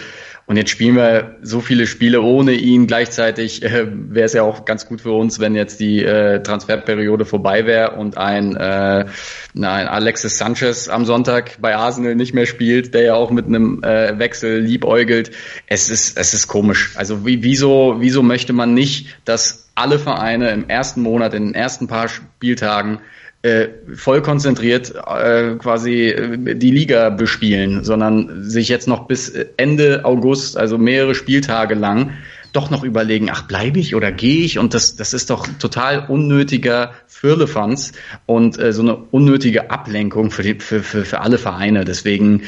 [0.47, 2.87] und jetzt spielen wir so viele Spiele ohne ihn.
[2.87, 7.25] Gleichzeitig äh, wäre es ja auch ganz gut für uns, wenn jetzt die äh, Transferperiode
[7.25, 9.05] vorbei wäre und ein, äh,
[9.53, 13.83] nein, Alexis Sanchez am Sonntag bei Arsenal nicht mehr spielt, der ja auch mit einem
[13.83, 15.31] äh, Wechsel liebäugelt.
[15.67, 16.93] Es ist, es ist komisch.
[16.95, 21.55] Also wie, wieso, wieso möchte man nicht, dass alle Vereine im ersten Monat, in den
[21.55, 22.99] ersten paar Spieltagen
[23.47, 30.03] äh, voll konzentriert äh, quasi äh, die Liga bespielen, sondern sich jetzt noch bis Ende
[30.03, 32.11] August, also mehrere Spieltage lang,
[32.51, 34.57] doch noch überlegen, ach, bleibe ich oder gehe ich?
[34.59, 37.93] Und das, das ist doch total unnötiger Firlefanz
[38.25, 41.85] und äh, so eine unnötige Ablenkung für, die, für, für, für alle Vereine.
[41.85, 42.43] Deswegen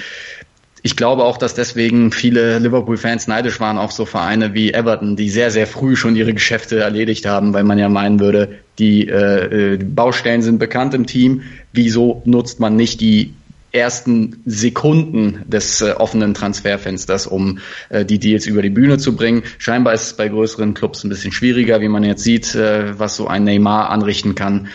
[0.82, 5.30] ich glaube auch, dass deswegen viele Liverpool-Fans neidisch waren auf so Vereine wie Everton, die
[5.30, 9.78] sehr, sehr früh schon ihre Geschäfte erledigt haben, weil man ja meinen würde, die, äh,
[9.78, 11.42] die Baustellen sind bekannt im Team.
[11.74, 13.34] Wieso nutzt man nicht die
[13.72, 17.60] ersten Sekunden des äh, offenen Transferfensters, um
[17.90, 19.44] äh, die Deals über die Bühne zu bringen.
[19.60, 23.16] Scheinbar ist es bei größeren Clubs ein bisschen schwieriger, wie man jetzt sieht, äh, was
[23.16, 24.70] so ein Neymar anrichten kann.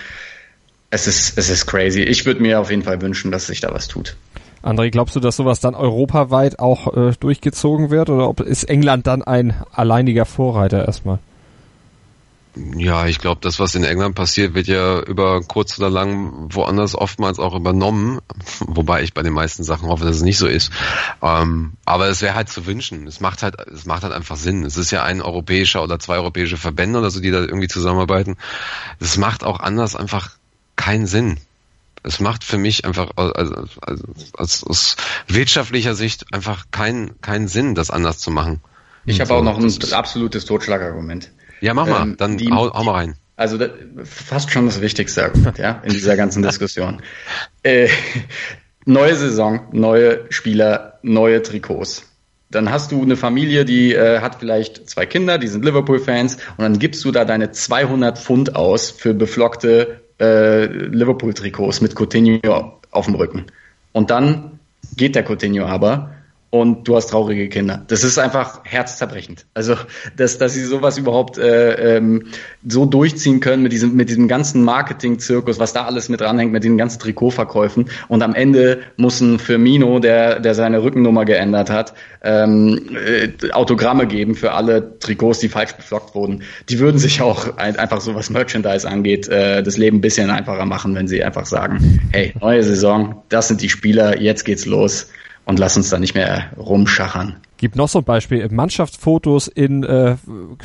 [0.90, 2.02] Es ist, es ist crazy.
[2.02, 4.16] Ich würde mir auf jeden Fall wünschen, dass sich da was tut.
[4.64, 9.06] André, glaubst du, dass sowas dann europaweit auch äh, durchgezogen wird oder ob ist England
[9.06, 11.18] dann ein alleiniger Vorreiter erstmal?
[12.76, 16.94] Ja, ich glaube, das, was in England passiert, wird ja über kurz oder lang woanders
[16.94, 18.20] oftmals auch übernommen.
[18.60, 20.70] Wobei ich bei den meisten Sachen hoffe, dass es nicht so ist.
[21.20, 23.06] Ähm, aber es wäre halt zu wünschen.
[23.06, 24.64] Es macht halt, es macht halt einfach Sinn.
[24.64, 28.36] Es ist ja ein europäischer oder zwei europäische Verbände oder so, die da irgendwie zusammenarbeiten.
[29.00, 30.30] Es macht auch anders einfach
[30.76, 31.38] keinen Sinn.
[32.04, 34.96] Es macht für mich einfach also, also, aus, aus
[35.26, 38.60] wirtschaftlicher Sicht einfach keinen keinen Sinn, das anders zu machen.
[39.06, 41.30] Ich habe so, auch noch ein absolutes Totschlagargument.
[41.60, 43.16] Ja, mach mal, ähm, dann die, hau, hau, mal rein.
[43.36, 43.70] Also das,
[44.04, 47.02] fast schon das wichtigste Argument, ja, in dieser ganzen Diskussion.
[47.62, 47.88] Äh,
[48.84, 52.04] neue Saison, neue Spieler, neue Trikots.
[52.50, 56.62] Dann hast du eine Familie, die äh, hat vielleicht zwei Kinder, die sind Liverpool-Fans, und
[56.62, 63.06] dann gibst du da deine 200 Pfund aus für beflockte äh, Liverpool-Trikots mit Coutinho auf
[63.06, 63.46] dem Rücken.
[63.92, 64.58] Und dann
[64.96, 66.13] geht der Coutinho aber
[66.54, 67.82] und du hast traurige Kinder.
[67.88, 69.44] Das ist einfach herzzerbrechend.
[69.54, 69.74] Also,
[70.16, 72.26] dass, dass sie sowas überhaupt äh, ähm,
[72.64, 76.62] so durchziehen können mit diesem, mit diesem ganzen Marketing-Zirkus, was da alles mit dranhängt, mit
[76.62, 77.90] den ganzen Trikotverkäufen.
[78.06, 84.06] Und am Ende muss ein Firmino, der, der seine Rückennummer geändert hat, ähm, äh, Autogramme
[84.06, 86.44] geben für alle Trikots, die falsch beflockt wurden.
[86.68, 90.30] Die würden sich auch ein, einfach so was Merchandise angeht, äh, das Leben ein bisschen
[90.30, 94.66] einfacher machen, wenn sie einfach sagen, hey, neue Saison, das sind die Spieler, jetzt geht's
[94.66, 95.08] los
[95.46, 97.36] und lass uns da nicht mehr rumschachern.
[97.56, 100.16] Gibt noch so ein Beispiel, Mannschaftsfotos in äh,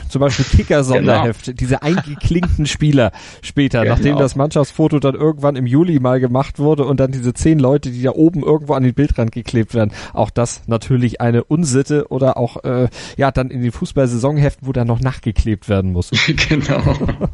[0.10, 1.58] zum Beispiel Kicker-Sonderheft, genau.
[1.58, 3.12] diese eingeklinkten Spieler
[3.42, 3.96] später, genau.
[3.96, 7.92] nachdem das Mannschaftsfoto dann irgendwann im Juli mal gemacht wurde und dann diese zehn Leute,
[7.92, 9.92] die da oben irgendwo an den Bildrand geklebt werden.
[10.14, 14.88] Auch das natürlich eine Unsitte oder auch äh, ja dann in den Fußball-Saisonheften, wo dann
[14.88, 16.10] noch nachgeklebt werden muss.
[16.50, 16.82] genau.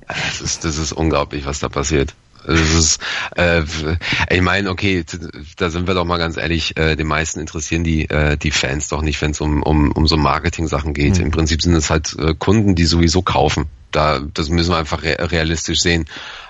[0.08, 2.14] Das ist, das ist unglaublich, was da passiert.
[2.48, 3.00] Ist,
[3.36, 3.64] äh,
[4.30, 5.04] ich meine, okay,
[5.58, 8.90] da sind wir doch mal ganz ehrlich, äh, den meisten interessieren die, äh, die Fans
[8.90, 11.18] doch nicht, wenn es um, um, um so Marketing-Sachen geht.
[11.18, 11.26] Mhm.
[11.26, 13.66] Im Prinzip sind es halt äh, Kunden, die sowieso kaufen.
[13.92, 16.06] Da, das müssen wir einfach re realistisch sehen.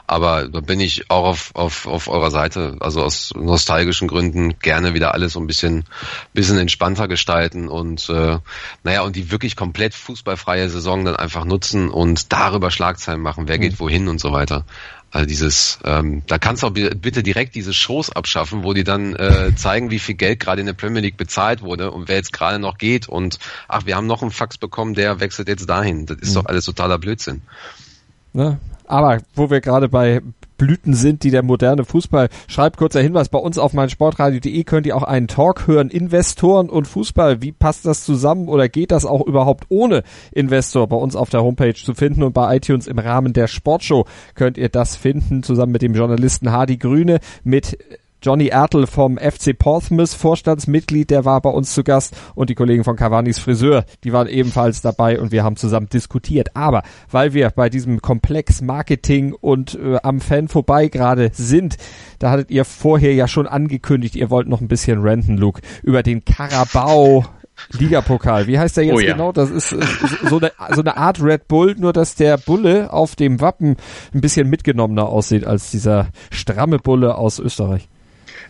[0.08, 4.94] Aber da bin ich auch auf, auf, auf eurer Seite, also aus nostalgischen Gründen gerne
[4.94, 5.86] wieder alles so ein bisschen,
[6.34, 8.38] bisschen entspannter gestalten und äh,
[8.84, 13.58] naja, und die wirklich komplett fußballfreie Saison dann einfach nutzen und darüber Schlagzeilen machen, wer
[13.58, 13.80] geht mhm.
[13.80, 14.66] wohin und so weiter.
[15.16, 19.16] Also dieses, ähm, da kannst du auch bitte direkt diese Shows abschaffen, wo die dann
[19.16, 22.34] äh, zeigen, wie viel Geld gerade in der Premier League bezahlt wurde und wer jetzt
[22.34, 23.40] gerade noch geht und
[23.70, 26.06] ach, wir haben noch einen Fax bekommen, der wechselt jetzt dahin.
[26.06, 26.34] Das ist mhm.
[26.34, 27.44] doch alles totaler Blödsinn.
[28.34, 28.60] Ne?
[28.88, 30.22] Aber wo wir gerade bei
[30.58, 32.78] Blüten sind, die der moderne Fußball schreibt.
[32.78, 35.90] Kurzer Hinweis, bei uns auf meinsportradio.de könnt ihr auch einen Talk hören.
[35.90, 40.98] Investoren und Fußball, wie passt das zusammen oder geht das auch überhaupt ohne Investor bei
[40.98, 44.70] uns auf der Homepage zu finden und bei iTunes im Rahmen der Sportshow könnt ihr
[44.70, 47.78] das finden, zusammen mit dem Journalisten Hardy Grüne, mit
[48.26, 52.84] Johnny Ertel vom FC Portsmouth, Vorstandsmitglied, der war bei uns zu Gast und die Kollegen
[52.84, 56.56] von Cavani's Friseur, die waren ebenfalls dabei und wir haben zusammen diskutiert.
[56.56, 61.78] Aber weil wir bei diesem Komplex Marketing und äh, am Fan vorbei gerade sind,
[62.18, 66.02] da hattet ihr vorher ja schon angekündigt, ihr wollt noch ein bisschen renten, Luke, über
[66.02, 67.26] den Carabao
[67.74, 68.48] Ligapokal.
[68.48, 69.12] Wie heißt der jetzt oh, ja.
[69.12, 69.34] genau?
[69.34, 73.40] Das ist so eine, so eine Art Red Bull, nur dass der Bulle auf dem
[73.40, 73.76] Wappen
[74.16, 77.88] ein bisschen mitgenommener aussieht als dieser stramme Bulle aus Österreich.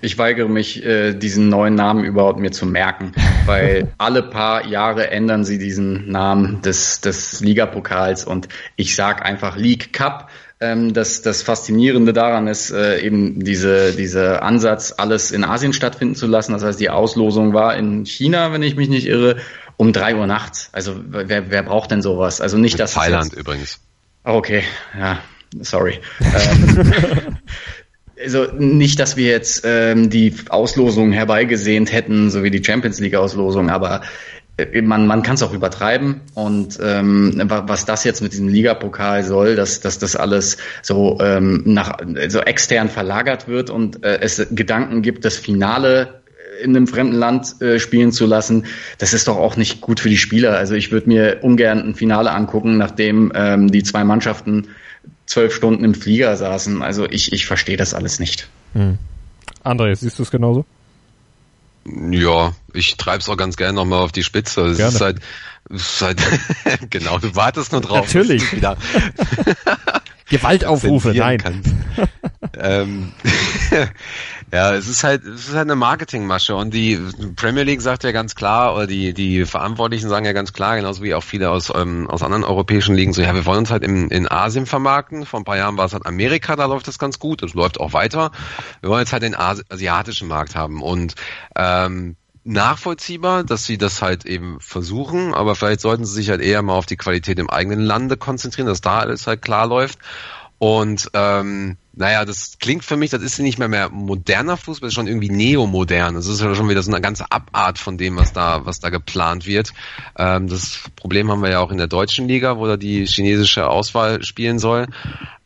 [0.05, 3.13] Ich weigere mich, äh, diesen neuen Namen überhaupt mir zu merken,
[3.47, 9.57] weil alle paar Jahre ändern sie diesen Namen des, des Ligapokals und ich sag einfach
[9.57, 10.29] League Cup.
[10.59, 16.13] Ähm, das, das Faszinierende daran ist äh, eben diese, dieser Ansatz, alles in Asien stattfinden
[16.13, 16.53] zu lassen.
[16.53, 19.37] Das heißt, die Auslosung war in China, wenn ich mich nicht irre,
[19.75, 20.69] um drei Uhr nachts.
[20.71, 22.41] Also wer, wer braucht denn sowas?
[22.41, 23.79] Also nicht, dass Thailand übrigens.
[24.23, 24.63] Okay,
[24.97, 25.17] ja,
[25.61, 25.99] sorry.
[26.21, 27.37] ähm,
[28.21, 33.15] also nicht, dass wir jetzt ähm, die Auslosung herbeigesehnt hätten, so wie die Champions League
[33.15, 34.01] Auslosung, aber
[34.57, 39.23] äh, man, man kann es auch übertreiben und ähm, was das jetzt mit diesem Ligapokal
[39.23, 41.97] soll, dass, dass das alles so ähm, nach
[42.29, 46.21] so extern verlagert wird und äh, es Gedanken gibt, das Finale
[46.61, 48.65] in einem fremden Land äh, spielen zu lassen,
[48.97, 50.57] das ist doch auch nicht gut für die Spieler.
[50.57, 54.69] Also ich würde mir ungern ein Finale angucken, nachdem ähm, die zwei Mannschaften
[55.35, 56.81] zwölf Stunden im Flieger saßen.
[56.81, 58.47] Also ich, ich verstehe das alles nicht.
[58.71, 58.97] Hm.
[59.65, 60.65] André, siehst du es genauso?
[62.09, 64.61] Ja, ich treib's auch ganz gerne nochmal auf die Spitze.
[64.61, 64.93] Es gerne.
[64.93, 65.19] ist halt,
[66.01, 66.19] halt
[66.89, 68.05] genau, du wartest nur drauf.
[68.05, 68.53] Natürlich.
[68.53, 68.77] Wieder
[70.29, 71.61] Gewaltaufrufe, nein.
[72.57, 73.11] ähm,
[74.55, 76.97] ja, es ist halt, es ist halt eine Marketingmasche und die
[77.35, 81.03] Premier League sagt ja ganz klar, oder die, die Verantwortlichen sagen ja ganz klar, genauso
[81.03, 83.83] wie auch viele aus, ähm, aus anderen europäischen Ligen, so, ja, wir wollen uns halt
[83.83, 85.25] in, in Asien vermarkten.
[85.25, 87.81] Vor ein paar Jahren war es halt Amerika, da läuft das ganz gut, es läuft
[87.81, 88.31] auch weiter.
[88.79, 91.15] Wir wollen jetzt halt den Asi asiatischen Markt haben und,
[91.57, 96.61] ähm, nachvollziehbar, dass sie das halt eben versuchen, aber vielleicht sollten sie sich halt eher
[96.61, 99.99] mal auf die Qualität im eigenen Lande konzentrieren, dass da alles halt klar läuft.
[100.57, 104.91] Und ähm, naja, das klingt für mich, das ist nicht mehr mehr moderner Fußball, das
[104.91, 106.15] ist schon irgendwie neomodern.
[106.15, 108.89] Das ist ja schon wieder so eine ganze Abart von dem, was da, was da
[108.89, 109.73] geplant wird.
[110.17, 113.67] Ähm, das Problem haben wir ja auch in der deutschen Liga, wo da die chinesische
[113.67, 114.87] Auswahl spielen soll.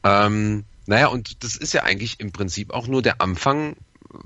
[0.04, 3.76] Ähm, naja, und das ist ja eigentlich im Prinzip auch nur der Anfang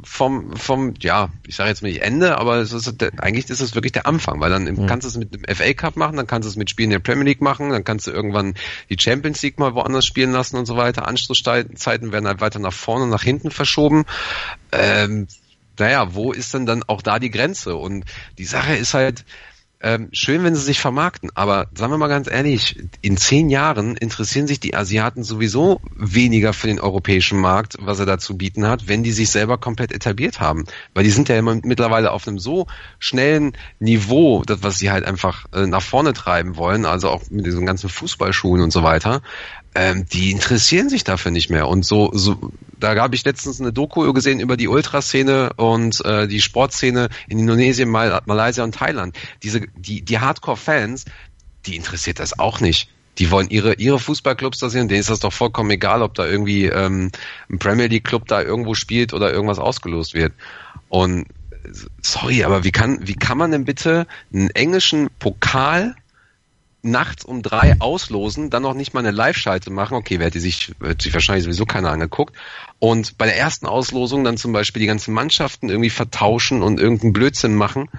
[0.03, 4.07] vom, vom, ja, ich sage jetzt nicht Ende, aber ist, eigentlich ist es wirklich der
[4.07, 4.88] Anfang, weil dann mhm.
[4.88, 6.99] kannst du es mit dem FA Cup machen, dann kannst du es mit Spielen der
[6.99, 8.53] Premier League machen, dann kannst du irgendwann
[8.89, 11.07] die Champions League mal woanders spielen lassen und so weiter.
[11.07, 14.05] Anschlusszeiten werden halt weiter nach vorne und nach hinten verschoben.
[14.71, 15.27] Ähm,
[15.77, 17.75] naja, wo ist denn dann auch da die Grenze?
[17.75, 18.05] Und
[18.38, 19.25] die Sache ist halt,
[19.84, 23.97] ähm, schön, wenn sie sich vermarkten, aber sagen wir mal ganz ehrlich, in zehn Jahren
[23.97, 28.65] interessieren sich die Asiaten sowieso weniger für den europäischen Markt, was er da zu bieten
[28.65, 30.63] hat, wenn die sich selber komplett etabliert haben.
[30.93, 32.67] Weil die sind ja immer mittlerweile auf einem so
[32.97, 37.45] schnellen Niveau, das, was sie halt einfach äh, nach vorne treiben wollen, also auch mit
[37.45, 39.21] diesen ganzen Fußballschulen und so weiter,
[39.76, 41.67] ähm, die interessieren sich dafür nicht mehr.
[41.67, 46.28] Und so, so da habe ich letztens eine Doku gesehen über die Ultraszene und äh,
[46.28, 49.15] die Sportszene in Indonesien, Mal Malaysia und Thailand.
[49.41, 51.05] Diese, die, die Hardcore-Fans,
[51.65, 52.89] die interessiert das auch nicht.
[53.19, 56.26] Die wollen ihre ihre Fußballclubs da sehen, denen ist das doch vollkommen egal, ob da
[56.26, 57.11] irgendwie ähm,
[57.49, 60.34] ein Premier League Club da irgendwo spielt oder irgendwas ausgelost wird.
[60.89, 61.28] Und
[62.01, 65.95] sorry, aber wie kann wie kann man denn bitte einen englischen Pokal
[66.84, 69.95] nachts um drei auslosen, dann noch nicht mal eine Live-Schalte machen.
[69.95, 72.36] Okay, wer hätte sich, hätte sich wahrscheinlich sowieso keiner angeguckt.
[72.79, 77.13] Und bei der ersten Auslosung dann zum Beispiel die ganzen Mannschaften irgendwie vertauschen und irgendeinen
[77.13, 77.89] Blödsinn machen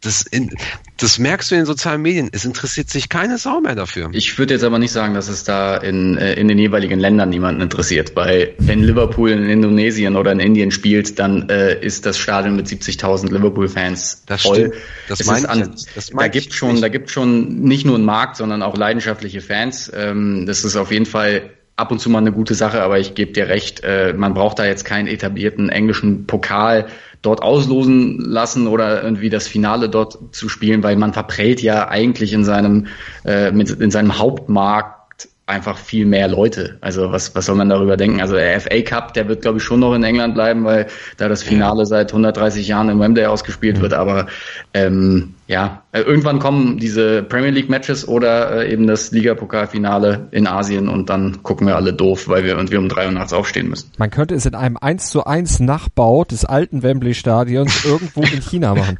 [0.00, 0.50] das, in,
[0.96, 2.28] das merkst du in den sozialen Medien.
[2.30, 4.10] Es interessiert sich keine Sau mehr dafür.
[4.12, 7.30] Ich würde jetzt aber nicht sagen, dass es da in, äh, in den jeweiligen Ländern
[7.30, 8.14] niemanden interessiert.
[8.14, 12.68] Weil wenn Liverpool in Indonesien oder in Indien spielt, dann äh, ist das Stadion mit
[12.68, 14.72] 70.000 Liverpool-Fans voll.
[15.08, 16.84] Das, meine an, das da gibt schon, nicht.
[16.84, 19.90] da gibt schon nicht nur einen Markt, sondern auch leidenschaftliche Fans.
[19.92, 23.14] Ähm, das ist auf jeden Fall ab und zu mal eine gute Sache, aber ich
[23.14, 26.86] gebe dir recht, äh, man braucht da jetzt keinen etablierten englischen Pokal
[27.22, 32.32] dort auslosen lassen oder irgendwie das Finale dort zu spielen, weil man verprellt ja eigentlich
[32.32, 32.88] in seinem,
[33.24, 36.78] äh, mit, in seinem Hauptmarkt einfach viel mehr Leute.
[36.80, 38.20] Also was, was soll man darüber denken?
[38.20, 41.28] Also der FA Cup, der wird glaube ich schon noch in England bleiben, weil da
[41.28, 43.94] das Finale seit 130 Jahren im Wembley ausgespielt wird.
[43.94, 44.26] Aber
[44.74, 50.46] ähm, ja, äh, irgendwann kommen diese Premier League Matches oder äh, eben das Ligapokalfinale in
[50.46, 53.70] Asien und dann gucken wir alle doof, weil wir irgendwie um drei Uhr nachts aufstehen
[53.70, 53.90] müssen.
[53.96, 58.42] Man könnte es in einem 1 zu 1 Nachbau des alten Wembley Stadions irgendwo in
[58.42, 58.98] China machen.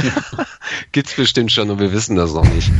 [0.92, 2.70] Gibt's bestimmt schon und wir wissen das noch nicht.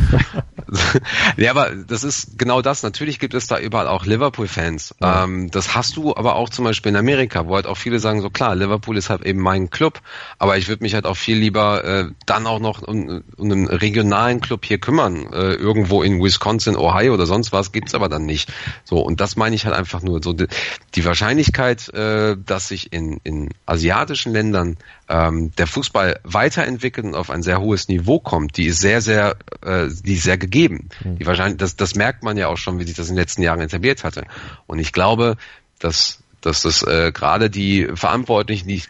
[1.36, 2.82] ja, aber das ist genau das.
[2.82, 4.94] Natürlich gibt es da überall auch Liverpool-Fans.
[5.00, 5.24] Ja.
[5.24, 8.22] Ähm, das hast du aber auch zum Beispiel in Amerika, wo halt auch viele sagen
[8.22, 10.00] so, klar, Liverpool ist halt eben mein Club,
[10.38, 13.68] aber ich würde mich halt auch viel lieber äh, dann auch noch um, um einen
[13.68, 15.30] regionalen Club hier kümmern.
[15.32, 18.52] Äh, irgendwo in Wisconsin, Ohio oder sonst was gibt's aber dann nicht.
[18.84, 20.22] So, und das meine ich halt einfach nur.
[20.22, 20.46] So die,
[20.94, 27.30] die Wahrscheinlichkeit, äh, dass sich in, in asiatischen Ländern ähm, der Fußball weiterentwickelt und auf
[27.30, 30.88] ein sehr hohes Niveau kommt, die ist sehr, sehr, äh, die ist sehr gegeben.
[31.04, 31.18] Mhm.
[31.18, 33.42] Die wahrscheinlich, das, das merkt man ja auch schon, wie sich das in den letzten
[33.42, 34.24] Jahren etabliert hatte.
[34.66, 35.36] Und ich glaube,
[35.78, 38.82] dass, dass das äh, gerade die Verantwortlichen, die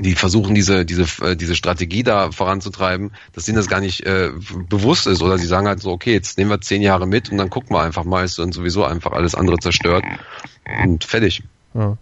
[0.00, 4.30] die versuchen diese diese äh, diese Strategie da voranzutreiben, dass denen das gar nicht äh,
[4.68, 7.38] bewusst ist oder sie sagen halt so okay jetzt nehmen wir zehn Jahre mit und
[7.38, 10.04] dann gucken wir einfach mal ist dann sowieso einfach alles andere zerstört
[10.82, 11.42] und fertig.
[11.74, 11.96] Ja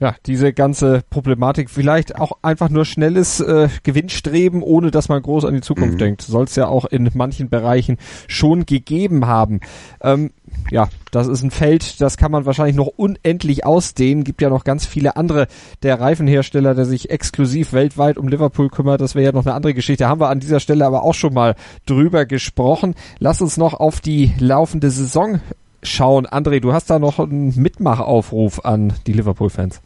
[0.00, 5.44] ja, diese ganze Problematik, vielleicht auch einfach nur schnelles äh, Gewinnstreben, ohne dass man groß
[5.44, 5.98] an die Zukunft mhm.
[5.98, 6.22] denkt.
[6.22, 9.60] Soll es ja auch in manchen Bereichen schon gegeben haben.
[10.02, 10.32] Ähm,
[10.70, 14.24] ja, das ist ein Feld, das kann man wahrscheinlich noch unendlich ausdehnen.
[14.24, 15.46] Gibt ja noch ganz viele andere
[15.82, 19.00] der Reifenhersteller, der sich exklusiv weltweit um Liverpool kümmert.
[19.00, 20.08] Das wäre ja noch eine andere Geschichte.
[20.08, 21.54] Haben wir an dieser Stelle aber auch schon mal
[21.86, 22.94] drüber gesprochen.
[23.20, 25.40] Lass uns noch auf die laufende Saison
[25.84, 26.26] schauen.
[26.26, 29.80] André, du hast da noch einen Mitmachaufruf an die Liverpool-Fans.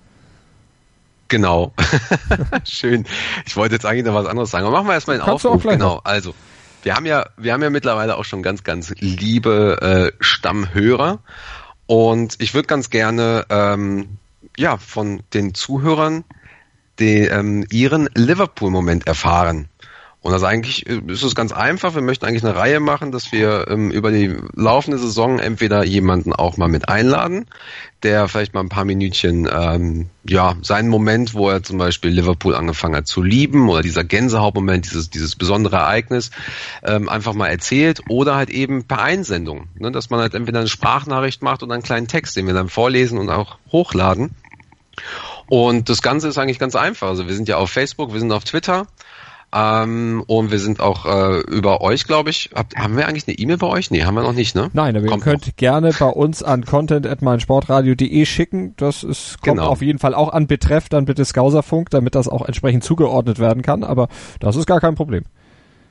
[1.28, 1.72] Genau.
[2.64, 3.05] Schön.
[3.46, 4.66] Ich wollte jetzt eigentlich noch was anderes sagen.
[4.66, 5.62] Aber machen wir erstmal einen Aufruf.
[5.62, 6.01] Genau.
[6.03, 6.34] Also,
[6.82, 11.18] wir haben ja, wir haben ja mittlerweile auch schon ganz, ganz liebe äh, Stammhörer.
[11.86, 14.18] Und ich würde ganz gerne ähm,
[14.57, 16.24] ja von den Zuhörern
[16.99, 19.68] die, ähm, ihren Liverpool-Moment erfahren.
[20.29, 21.95] Und das eigentlich äh, ist es ganz einfach.
[21.95, 26.35] Wir möchten eigentlich eine Reihe machen, dass wir ähm, über die laufende Saison entweder jemanden
[26.35, 27.47] auch mal mit einladen,
[28.03, 32.55] der vielleicht mal ein paar Minütchen, ähm, ja, seinen Moment, wo er zum Beispiel Liverpool
[32.55, 36.31] angefangen hat zu lieben oder dieser Gänsehautmoment, dieses, dieses besondere Ereignis,
[36.83, 40.68] ähm, einfach mal erzählt oder halt eben per Einsendung, ne, dass man halt entweder eine
[40.68, 44.35] Sprachnachricht macht oder einen kleinen Text, den wir dann vorlesen und auch hochladen.
[45.47, 47.09] Und das Ganze ist eigentlich ganz einfach.
[47.09, 48.87] Also wir sind ja auf Facebook, wir sind auf Twitter.
[49.55, 52.51] Ähm, und wir sind auch äh, über euch, glaube ich.
[52.55, 53.90] Habt, haben wir eigentlich eine E-Mail bei euch?
[53.90, 54.68] Nee, haben wir noch nicht, ne?
[54.74, 55.57] Nein, aber kommt ihr könnt noch.
[55.57, 58.74] gerne bei uns an content.meinsportradio.de schicken.
[58.76, 59.70] Das ist, kommt genau.
[59.70, 63.62] auf jeden Fall auch an Betreff, dann bitte Skauserfunk, damit das auch entsprechend zugeordnet werden
[63.62, 63.84] kann.
[63.84, 65.24] Aber das ist gar kein Problem.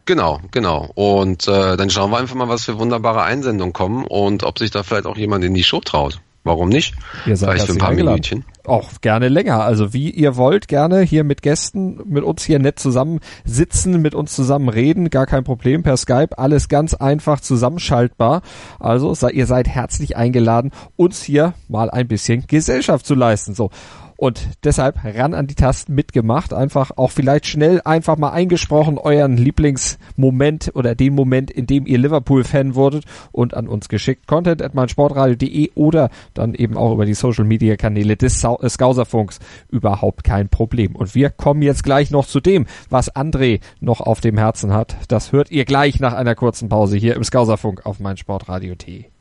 [0.06, 0.90] Genau, genau.
[0.94, 4.72] Und äh, dann schauen wir einfach mal, was für wunderbare Einsendungen kommen und ob sich
[4.72, 6.22] da vielleicht auch jemand in die Show traut.
[6.48, 6.96] Warum nicht?
[7.26, 8.16] Ihr seid Vielleicht für ein paar eingeladen.
[8.16, 8.46] Minütchen.
[8.66, 9.64] Auch gerne länger.
[9.64, 14.16] Also wie ihr wollt, gerne hier mit Gästen, mit uns hier nett zusammen sitzen, mit
[14.16, 18.42] uns zusammen reden, gar kein Problem per Skype, alles ganz einfach zusammenschaltbar.
[18.80, 23.54] Also ihr seid herzlich eingeladen, uns hier mal ein bisschen Gesellschaft zu leisten.
[23.54, 23.70] So.
[24.18, 29.38] Und deshalb ran an die Tasten mitgemacht, einfach auch vielleicht schnell einfach mal eingesprochen euren
[29.38, 34.26] Lieblingsmoment oder den Moment, in dem ihr Liverpool-Fan wurdet und an uns geschickt.
[34.26, 39.40] Content at meinsportradio.de oder dann eben auch über die Social Media Kanäle des äh, Skauserfunks.
[39.70, 40.96] Überhaupt kein Problem.
[40.96, 44.98] Und wir kommen jetzt gleich noch zu dem, was André noch auf dem Herzen hat.
[45.10, 49.17] Das hört ihr gleich nach einer kurzen Pause hier im Skauserfunk auf meinsportradio.de.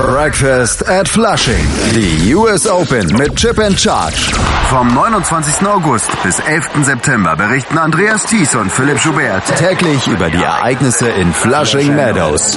[0.00, 1.66] Breakfast at Flushing.
[1.94, 4.32] Die US Open mit Chip and Charge.
[4.68, 5.66] Vom 29.
[5.66, 6.84] August bis 11.
[6.84, 12.56] September berichten Andreas Thies und Philipp Schubert täglich über die Ereignisse in Flushing Meadows.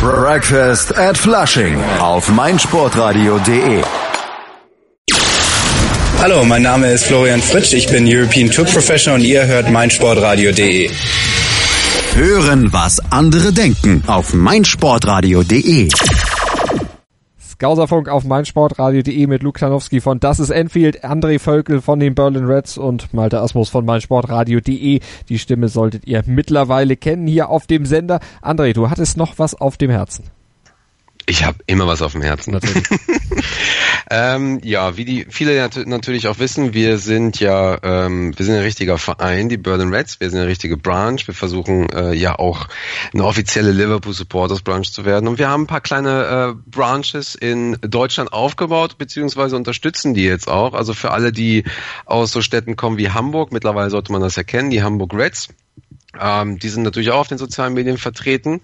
[0.00, 3.82] Breakfast at Flushing auf meinsportradio.de.
[6.20, 10.90] Hallo, mein Name ist Florian Fritsch, ich bin European Tour Professional und ihr hört meinsportradio.de.
[12.14, 15.88] Hören, was andere denken auf meinsportradio.de.
[17.62, 22.46] Gauserfunk auf meinsportradio.de mit Luke Klanowski von Das ist Enfield, André Völkel von den Berlin
[22.46, 24.98] Reds und Malte Asmus von meinsportradio.de.
[25.28, 28.18] Die Stimme solltet ihr mittlerweile kennen hier auf dem Sender.
[28.42, 30.24] André, du hattest noch was auf dem Herzen.
[31.26, 32.52] Ich habe immer was auf dem Herzen.
[32.52, 32.82] Natürlich.
[34.10, 38.62] ähm, ja, wie die viele natürlich auch wissen, wir sind ja, ähm, wir sind ein
[38.62, 40.20] richtiger Verein, die Berlin Reds.
[40.20, 41.18] Wir sind eine richtige Branch.
[41.24, 42.68] Wir versuchen äh, ja auch
[43.14, 45.28] eine offizielle Liverpool Supporters Branch zu werden.
[45.28, 50.48] Und wir haben ein paar kleine äh, Branches in Deutschland aufgebaut, beziehungsweise unterstützen die jetzt
[50.48, 50.74] auch.
[50.74, 51.64] Also für alle, die
[52.04, 55.48] aus so Städten kommen wie Hamburg, mittlerweile sollte man das erkennen, die Hamburg Reds.
[56.20, 58.60] Ähm, die sind natürlich auch auf den sozialen Medien vertreten.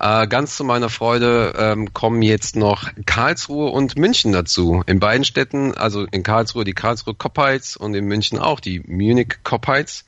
[0.00, 4.82] Äh, ganz zu meiner Freude ähm, kommen jetzt noch Karlsruhe und München dazu.
[4.86, 9.36] In beiden Städten, also in Karlsruhe die Karlsruhe Coppites und in München auch die Munich
[9.44, 10.04] Coppites,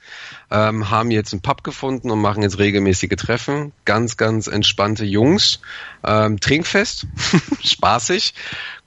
[0.51, 3.73] ähm, haben jetzt einen Pub gefunden und machen jetzt regelmäßige Treffen.
[3.85, 5.61] Ganz, ganz entspannte Jungs.
[6.05, 7.07] Ähm, Trinkfest,
[7.63, 8.35] spaßig,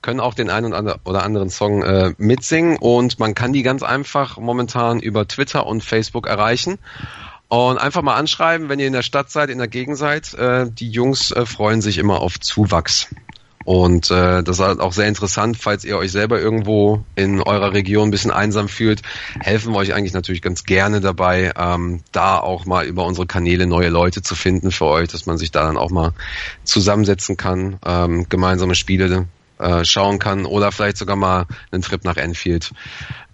[0.01, 4.37] können auch den einen oder anderen Song äh, mitsingen und man kann die ganz einfach
[4.37, 6.77] momentan über Twitter und Facebook erreichen.
[7.47, 10.33] Und einfach mal anschreiben, wenn ihr in der Stadt seid, in der Gegend seid.
[10.33, 13.07] Äh, die Jungs äh, freuen sich immer auf Zuwachs.
[13.65, 17.73] Und äh, das ist halt auch sehr interessant, falls ihr euch selber irgendwo in eurer
[17.73, 19.01] Region ein bisschen einsam fühlt,
[19.39, 23.65] helfen wir euch eigentlich natürlich ganz gerne dabei, ähm, da auch mal über unsere Kanäle
[23.65, 26.13] neue Leute zu finden für euch, dass man sich da dann auch mal
[26.63, 29.27] zusammensetzen kann, ähm, gemeinsame Spiele
[29.57, 32.71] äh, schauen kann oder vielleicht sogar mal einen Trip nach Enfield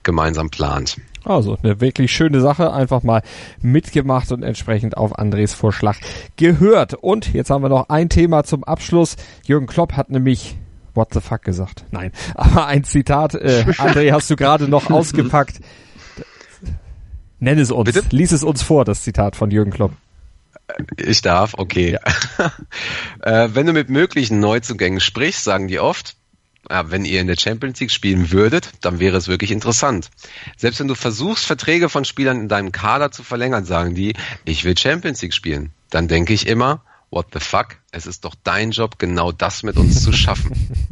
[0.04, 0.96] gemeinsam plant.
[1.24, 3.22] Also eine wirklich schöne Sache, einfach mal
[3.62, 5.98] mitgemacht und entsprechend auf Andres Vorschlag
[6.36, 6.96] gehört.
[6.96, 9.18] Und jetzt haben wir noch ein Thema zum Abschluss.
[9.46, 10.58] Jürgen Klopp hat nämlich
[10.94, 11.86] What the fuck gesagt.
[11.92, 15.62] Nein, aber ein Zitat, äh, André, hast du gerade noch ausgepackt.
[17.40, 18.04] Nenn es uns, Bitte?
[18.12, 19.94] lies es uns vor, das Zitat von Jürgen Klopp.
[20.98, 21.98] Ich darf, okay.
[21.98, 22.52] Ja.
[23.46, 26.16] äh, wenn du mit möglichen Neuzugängen sprichst, sagen die oft,
[26.70, 30.10] ja, wenn ihr in der Champions League spielen würdet, dann wäre es wirklich interessant.
[30.58, 34.14] Selbst wenn du versuchst, Verträge von Spielern in deinem Kader zu verlängern, sagen die,
[34.46, 35.72] ich will Champions League spielen.
[35.90, 37.78] Dann denke ich immer, what the fuck?
[37.92, 40.56] Es ist doch dein Job, genau das mit uns zu schaffen.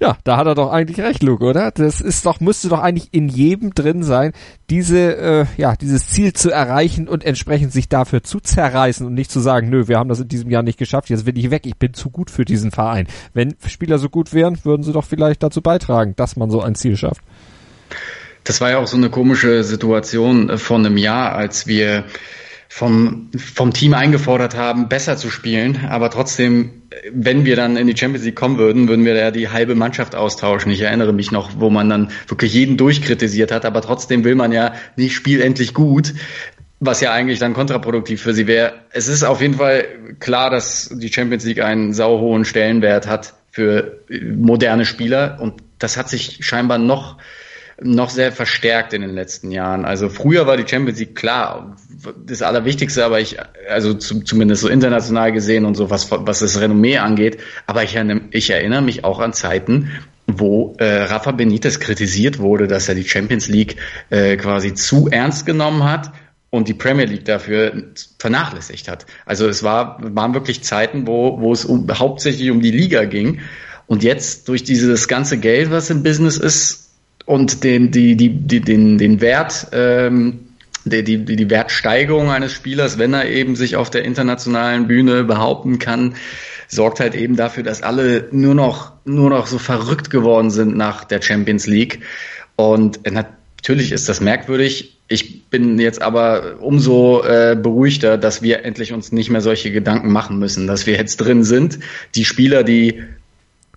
[0.00, 1.70] Ja, da hat er doch eigentlich recht, Luke, oder?
[1.70, 4.32] Das ist doch, müsste doch eigentlich in jedem drin sein,
[4.70, 9.30] diese, äh, ja, dieses Ziel zu erreichen und entsprechend sich dafür zu zerreißen und nicht
[9.30, 11.66] zu sagen, nö, wir haben das in diesem Jahr nicht geschafft, jetzt bin ich weg,
[11.66, 13.06] ich bin zu gut für diesen Verein.
[13.32, 16.74] Wenn Spieler so gut wären, würden sie doch vielleicht dazu beitragen, dass man so ein
[16.74, 17.22] Ziel schafft.
[18.44, 22.04] Das war ja auch so eine komische Situation äh, von einem Jahr, als wir
[22.74, 25.86] vom, vom Team eingefordert haben, besser zu spielen.
[25.90, 29.48] Aber trotzdem, wenn wir dann in die Champions League kommen würden, würden wir ja die
[29.48, 30.72] halbe Mannschaft austauschen.
[30.72, 33.64] Ich erinnere mich noch, wo man dann wirklich jeden durchkritisiert hat.
[33.64, 36.14] Aber trotzdem will man ja nicht Spiel endlich gut.
[36.80, 38.72] was ja eigentlich dann kontraproduktiv für sie wäre.
[38.90, 39.84] Es ist auf jeden Fall
[40.18, 44.00] klar, dass die Champions League einen sauhohen Stellenwert hat für
[44.36, 47.18] moderne Spieler und das hat sich scheinbar noch
[47.84, 49.84] noch sehr verstärkt in den letzten Jahren.
[49.84, 51.76] Also früher war die Champions League klar
[52.26, 53.36] das Allerwichtigste, aber ich,
[53.68, 57.38] also zum, zumindest so international gesehen und so, was, was das Renommee angeht.
[57.66, 57.98] Aber ich,
[58.30, 59.90] ich erinnere mich auch an Zeiten,
[60.26, 63.76] wo äh, Rafa Benitez kritisiert wurde, dass er die Champions League
[64.10, 66.12] äh, quasi zu ernst genommen hat
[66.50, 69.06] und die Premier League dafür vernachlässigt hat.
[69.26, 73.40] Also es war, waren wirklich Zeiten, wo, wo es um, hauptsächlich um die Liga ging.
[73.86, 76.83] Und jetzt durch dieses ganze Geld, was im Business ist
[77.26, 80.40] und den, die, die, die, den, den Wert, ähm,
[80.84, 85.78] die, die, die Wertsteigerung eines Spielers, wenn er eben sich auf der internationalen Bühne behaupten
[85.78, 86.14] kann,
[86.68, 91.04] sorgt halt eben dafür, dass alle nur noch, nur noch so verrückt geworden sind nach
[91.04, 92.00] der Champions League.
[92.56, 98.92] Und natürlich ist das merkwürdig, ich bin jetzt aber umso äh, beruhigter, dass wir endlich
[98.92, 101.78] uns nicht mehr solche Gedanken machen müssen, dass wir jetzt drin sind.
[102.14, 103.02] Die Spieler, die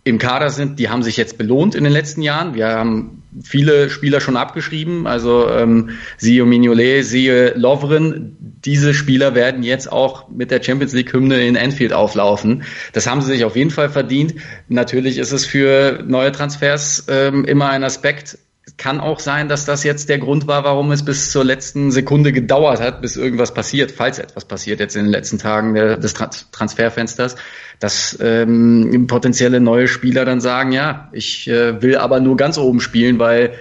[0.05, 2.55] im Kader sind, die haben sich jetzt belohnt in den letzten Jahren.
[2.55, 8.35] Wir haben viele Spieler schon abgeschrieben, also ähm, siehe Mignolet, siehe Lovren.
[8.65, 12.63] Diese Spieler werden jetzt auch mit der Champions League Hymne in Anfield auflaufen.
[12.93, 14.35] Das haben sie sich auf jeden Fall verdient.
[14.67, 18.37] Natürlich ist es für neue Transfers ähm, immer ein Aspekt,
[18.75, 22.33] kann auch sein, dass das jetzt der Grund war, warum es bis zur letzten Sekunde
[22.33, 26.13] gedauert hat, bis irgendwas passiert, falls etwas passiert jetzt in den letzten Tagen des
[26.51, 27.37] Transferfensters,
[27.79, 32.81] dass ähm, potenzielle neue Spieler dann sagen, ja, ich äh, will aber nur ganz oben
[32.81, 33.53] spielen, weil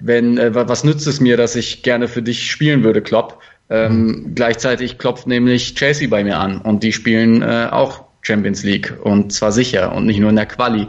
[0.00, 3.40] wenn äh, was nützt es mir, dass ich gerne für dich spielen würde, Klopp.
[3.70, 4.34] Ähm, mhm.
[4.34, 9.32] Gleichzeitig klopft nämlich Chelsea bei mir an und die spielen äh, auch Champions League und
[9.32, 10.88] zwar sicher und nicht nur in der Quali.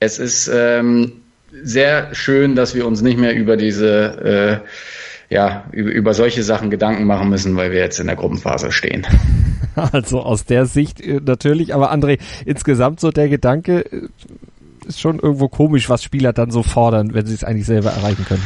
[0.00, 1.22] Es ist ähm,
[1.62, 4.62] sehr schön, dass wir uns nicht mehr über diese,
[5.30, 8.72] äh, ja, über, über solche Sachen Gedanken machen müssen, weil wir jetzt in der Gruppenphase
[8.72, 9.06] stehen.
[9.92, 14.08] Also aus der Sicht äh, natürlich, aber André, insgesamt so der Gedanke äh,
[14.88, 18.24] ist schon irgendwo komisch, was Spieler dann so fordern, wenn sie es eigentlich selber erreichen
[18.24, 18.42] können.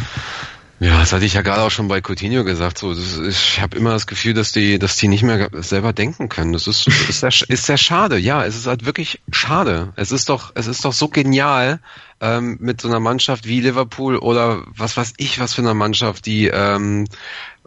[0.83, 2.77] Ja, das hatte ich ja gerade auch schon bei Coutinho gesagt.
[2.77, 6.29] So, ist, ich habe immer das Gefühl, dass die, dass die nicht mehr selber denken
[6.29, 6.53] können.
[6.53, 8.19] Das ist, ist, sehr, ist sehr schade.
[8.19, 9.93] Ja, es ist halt wirklich schade.
[9.95, 11.79] Es ist doch, es ist doch so genial
[12.21, 16.27] ähm, mit so einer Mannschaft wie Liverpool oder was weiß ich, was für eine Mannschaft,
[16.27, 17.07] die ähm,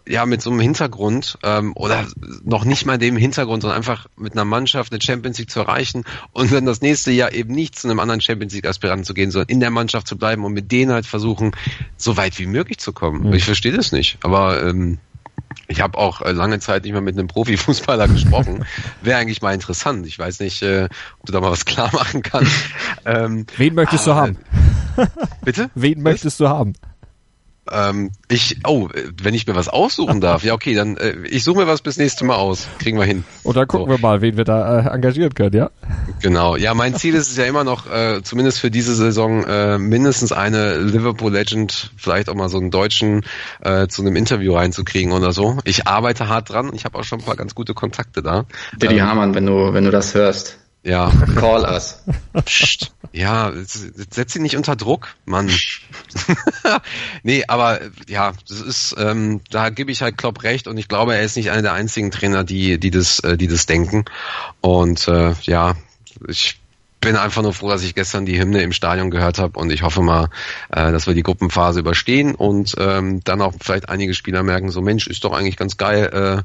[0.08, 2.06] ja mit so einem Hintergrund ähm, oder
[2.44, 6.04] noch nicht mal dem Hintergrund, sondern einfach mit einer Mannschaft eine Champions League zu erreichen
[6.32, 9.30] und dann das nächste Jahr eben nicht zu einem anderen Champions League Aspiranten zu gehen,
[9.30, 11.52] sondern in der Mannschaft zu bleiben und mit denen halt versuchen,
[11.96, 13.28] so weit wie möglich zu kommen.
[13.28, 13.34] Mhm.
[13.34, 14.98] Ich verstehe das nicht, aber ähm,
[15.68, 18.64] ich habe auch äh, lange Zeit nicht mehr mit einem Profifußballer gesprochen.
[19.02, 20.06] Wäre eigentlich mal interessant.
[20.06, 20.88] Ich weiß nicht, äh,
[21.18, 22.52] ob du da mal was klar machen kannst.
[23.04, 24.36] Ähm, Wen möchtest aber, du
[24.96, 25.08] haben?
[25.44, 25.70] Bitte?
[25.76, 26.02] Wen was?
[26.02, 26.72] möchtest du haben?
[27.70, 28.88] Ähm, ich, oh,
[29.22, 31.96] wenn ich mir was aussuchen darf, ja okay, dann äh, ich suche mir was bis
[31.96, 32.68] nächste Mal aus.
[32.78, 33.24] Kriegen wir hin.
[33.42, 33.98] Und dann gucken so.
[33.98, 35.70] wir mal, wen wir da äh, engagieren können, ja?
[36.20, 36.56] Genau.
[36.56, 40.32] Ja, mein Ziel ist es ja immer noch, äh, zumindest für diese Saison, äh, mindestens
[40.32, 43.24] eine Liverpool Legend, vielleicht auch mal so einen Deutschen
[43.60, 45.58] äh, zu einem Interview reinzukriegen oder so.
[45.64, 46.72] Ich arbeite hart dran.
[46.74, 48.44] Ich habe auch schon ein paar ganz gute Kontakte da.
[48.80, 50.58] Didi ähm, Hamann, wenn du, wenn du das hörst.
[50.86, 51.10] Ja.
[51.34, 52.00] Call us.
[52.44, 52.92] Psst.
[53.12, 55.50] Ja, setz sie nicht unter Druck, Mann.
[57.24, 61.16] nee, aber ja, das ist, ähm, da gebe ich halt Klopp recht und ich glaube,
[61.16, 64.04] er ist nicht einer der einzigen Trainer, die, die das, äh, die das denken.
[64.60, 65.74] Und äh, ja,
[66.28, 66.60] ich
[67.00, 69.82] bin einfach nur froh, dass ich gestern die Hymne im Stadion gehört habe und ich
[69.82, 70.28] hoffe mal,
[70.70, 74.82] äh, dass wir die Gruppenphase überstehen und ähm, dann auch vielleicht einige Spieler merken, so
[74.82, 76.42] Mensch, ist doch eigentlich ganz geil, äh,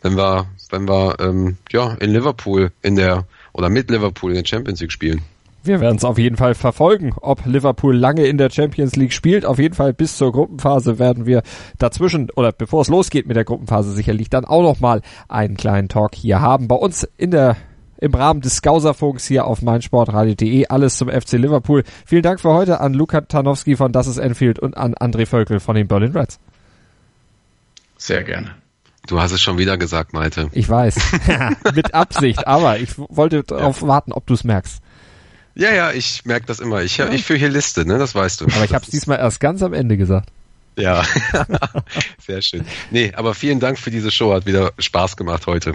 [0.00, 4.44] wenn wir, wenn wir ähm, ja in Liverpool in der oder mit Liverpool in der
[4.46, 5.22] Champions League spielen.
[5.64, 9.46] Wir werden es auf jeden Fall verfolgen, ob Liverpool lange in der Champions League spielt.
[9.46, 11.42] Auf jeden Fall bis zur Gruppenphase werden wir
[11.78, 15.88] dazwischen oder bevor es losgeht mit der Gruppenphase sicherlich dann auch noch mal einen kleinen
[15.88, 16.66] Talk hier haben.
[16.66, 17.56] Bei uns in der
[17.98, 21.84] im Rahmen des Skauserfunks hier auf meinsportradio.de alles zum FC Liverpool.
[22.04, 25.60] Vielen Dank für heute an Luka Tanowski von Das ist Enfield und an André Völkel
[25.60, 26.40] von den Berlin Reds.
[27.96, 28.56] Sehr gerne.
[29.06, 30.48] Du hast es schon wieder gesagt, Malte.
[30.52, 30.96] Ich weiß.
[31.74, 33.88] Mit Absicht, aber ich wollte darauf ja.
[33.88, 34.80] warten, ob du es merkst.
[35.54, 36.82] Ja, ja, ich merke das immer.
[36.82, 37.10] Ich, ja.
[37.10, 37.98] ich führe hier Liste, ne?
[37.98, 38.44] Das weißt du.
[38.46, 40.30] Aber ich habe es diesmal erst ganz am Ende gesagt.
[40.76, 41.04] Ja,
[42.26, 42.64] sehr schön.
[42.90, 44.32] Nee, aber vielen Dank für diese Show.
[44.32, 45.74] Hat wieder Spaß gemacht heute.